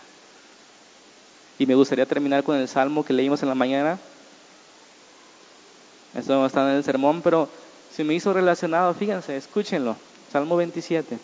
[1.57, 4.01] Y me gustaría terminar con el salmo que leímos en la mañana.
[6.17, 7.49] Esto no está en el sermón, pero
[7.95, 9.95] si me hizo relacionado, fíjense, escúchenlo.
[10.33, 11.17] Salmo 27.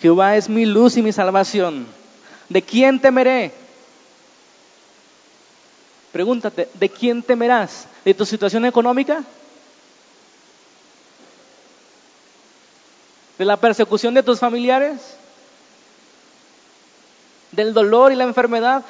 [0.00, 1.84] Jehová es mi luz y mi salvación.
[2.48, 3.52] ¿De quién temeré?
[6.12, 7.88] Pregúntate, ¿de quién temerás?
[8.04, 9.24] ¿De tu situación económica?
[13.40, 15.16] ¿De la persecución de tus familiares?
[17.52, 18.84] ¿Del dolor y la enfermedad?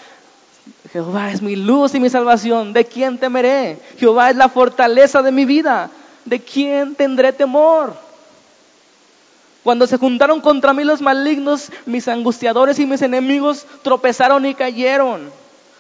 [0.93, 2.73] Jehová es mi luz y mi salvación.
[2.73, 3.79] ¿De quién temeré?
[3.97, 5.89] Jehová es la fortaleza de mi vida.
[6.25, 7.95] ¿De quién tendré temor?
[9.63, 15.31] Cuando se juntaron contra mí los malignos, mis angustiadores y mis enemigos tropezaron y cayeron.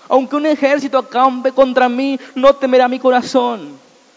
[0.08, 3.72] Aunque un ejército acampe contra mí, no temerá mi corazón.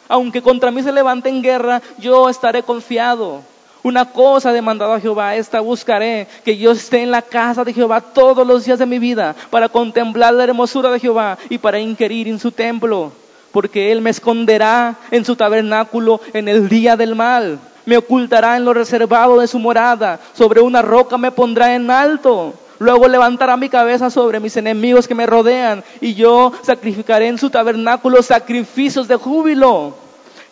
[0.08, 3.42] Aunque contra mí se levante en guerra, yo estaré confiado.
[3.84, 7.74] Una cosa he demandado a Jehová, esta buscaré, que yo esté en la casa de
[7.74, 11.80] Jehová todos los días de mi vida, para contemplar la hermosura de Jehová y para
[11.80, 13.12] inquirir en su templo,
[13.52, 18.64] porque Él me esconderá en su tabernáculo en el día del mal, me ocultará en
[18.64, 22.54] lo reservado de su morada, sobre una roca me pondrá en alto.
[22.80, 27.50] Luego levantará mi cabeza sobre mis enemigos que me rodean, y yo sacrificaré en su
[27.50, 29.94] tabernáculo sacrificios de júbilo.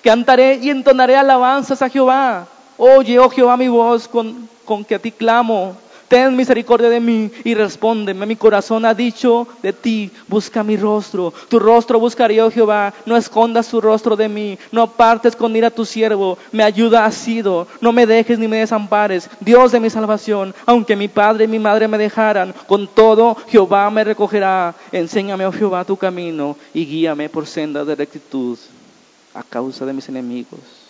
[0.04, 2.46] Cantaré y entonaré alabanzas a Jehová
[2.84, 5.78] Oye, oh Jehová, mi voz con, con que a ti clamo.
[6.08, 8.26] Ten misericordia de mí y respóndeme.
[8.26, 11.32] Mi corazón ha dicho de ti, busca mi rostro.
[11.48, 12.92] Tu rostro buscaré, oh Jehová.
[13.06, 14.58] No escondas tu rostro de mí.
[14.72, 16.40] No partes con ira a tu siervo.
[16.52, 17.68] Me ayuda ha sido.
[17.82, 19.30] No me dejes ni me desampares.
[19.40, 20.56] Dios de mi salvación.
[20.66, 24.74] Aunque mi padre y mi madre me dejaran, con todo Jehová me recogerá.
[24.92, 28.58] Enséñame, oh Jehová, tu camino y guíame por senda de rectitud
[29.36, 30.81] a causa de mis enemigos.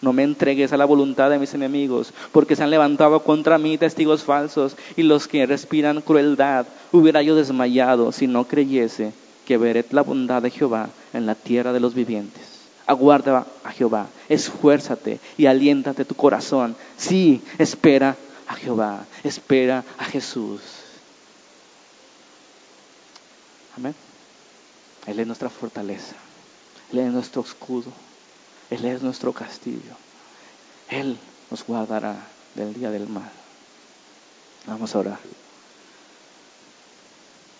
[0.00, 3.78] No me entregues a la voluntad de mis enemigos, porque se han levantado contra mí
[3.78, 6.66] testigos falsos y los que respiran crueldad.
[6.92, 9.12] Hubiera yo desmayado si no creyese
[9.44, 12.42] que veré la bondad de Jehová en la tierra de los vivientes.
[12.86, 16.76] Aguarda a Jehová, esfuérzate y aliéntate tu corazón.
[16.96, 20.60] Sí, espera a Jehová, espera a Jesús.
[23.76, 23.94] Amén.
[25.06, 26.14] Él es nuestra fortaleza,
[26.92, 27.90] Él es nuestro escudo.
[28.70, 29.96] Él es nuestro castillo.
[30.90, 31.18] Él
[31.50, 32.16] nos guardará
[32.54, 33.30] del día del mal.
[34.66, 35.18] Vamos a orar.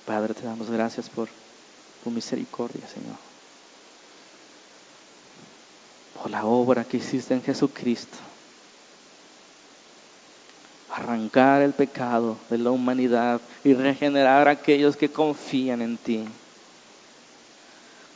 [0.06, 1.28] Padre, te damos gracias por
[2.04, 3.16] tu misericordia, Señor.
[6.20, 8.18] Por la obra que hiciste en Jesucristo.
[10.90, 16.24] Arrancar el pecado de la humanidad y regenerar a aquellos que confían en ti.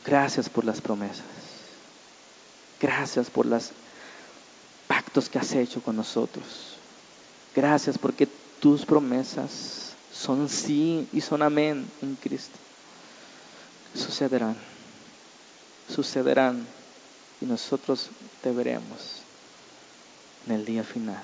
[0.05, 1.42] Gracias por las promesas.
[2.83, 3.71] Gracias por los
[4.89, 6.75] pactos que has hecho con nosotros.
[7.55, 8.27] Gracias porque
[8.59, 12.59] tus promesas son sí y son amén en Cristo.
[13.95, 14.57] Sucederán,
[15.95, 16.67] sucederán
[17.39, 18.09] y nosotros
[18.41, 19.21] te veremos
[20.45, 21.23] en el día final,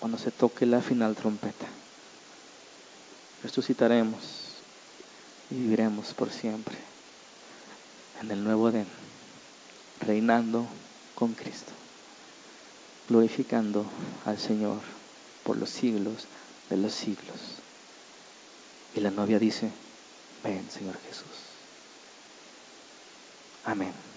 [0.00, 1.66] cuando se toque la final trompeta.
[3.44, 4.54] Resucitaremos
[5.52, 6.74] y viviremos por siempre
[8.20, 9.07] en el nuevo Edén
[10.00, 10.66] reinando
[11.14, 11.72] con Cristo,
[13.08, 13.84] glorificando
[14.24, 14.80] al Señor
[15.44, 16.26] por los siglos
[16.70, 17.38] de los siglos.
[18.94, 19.70] Y la novia dice,
[20.42, 21.26] ven Señor Jesús.
[23.64, 24.07] Amén.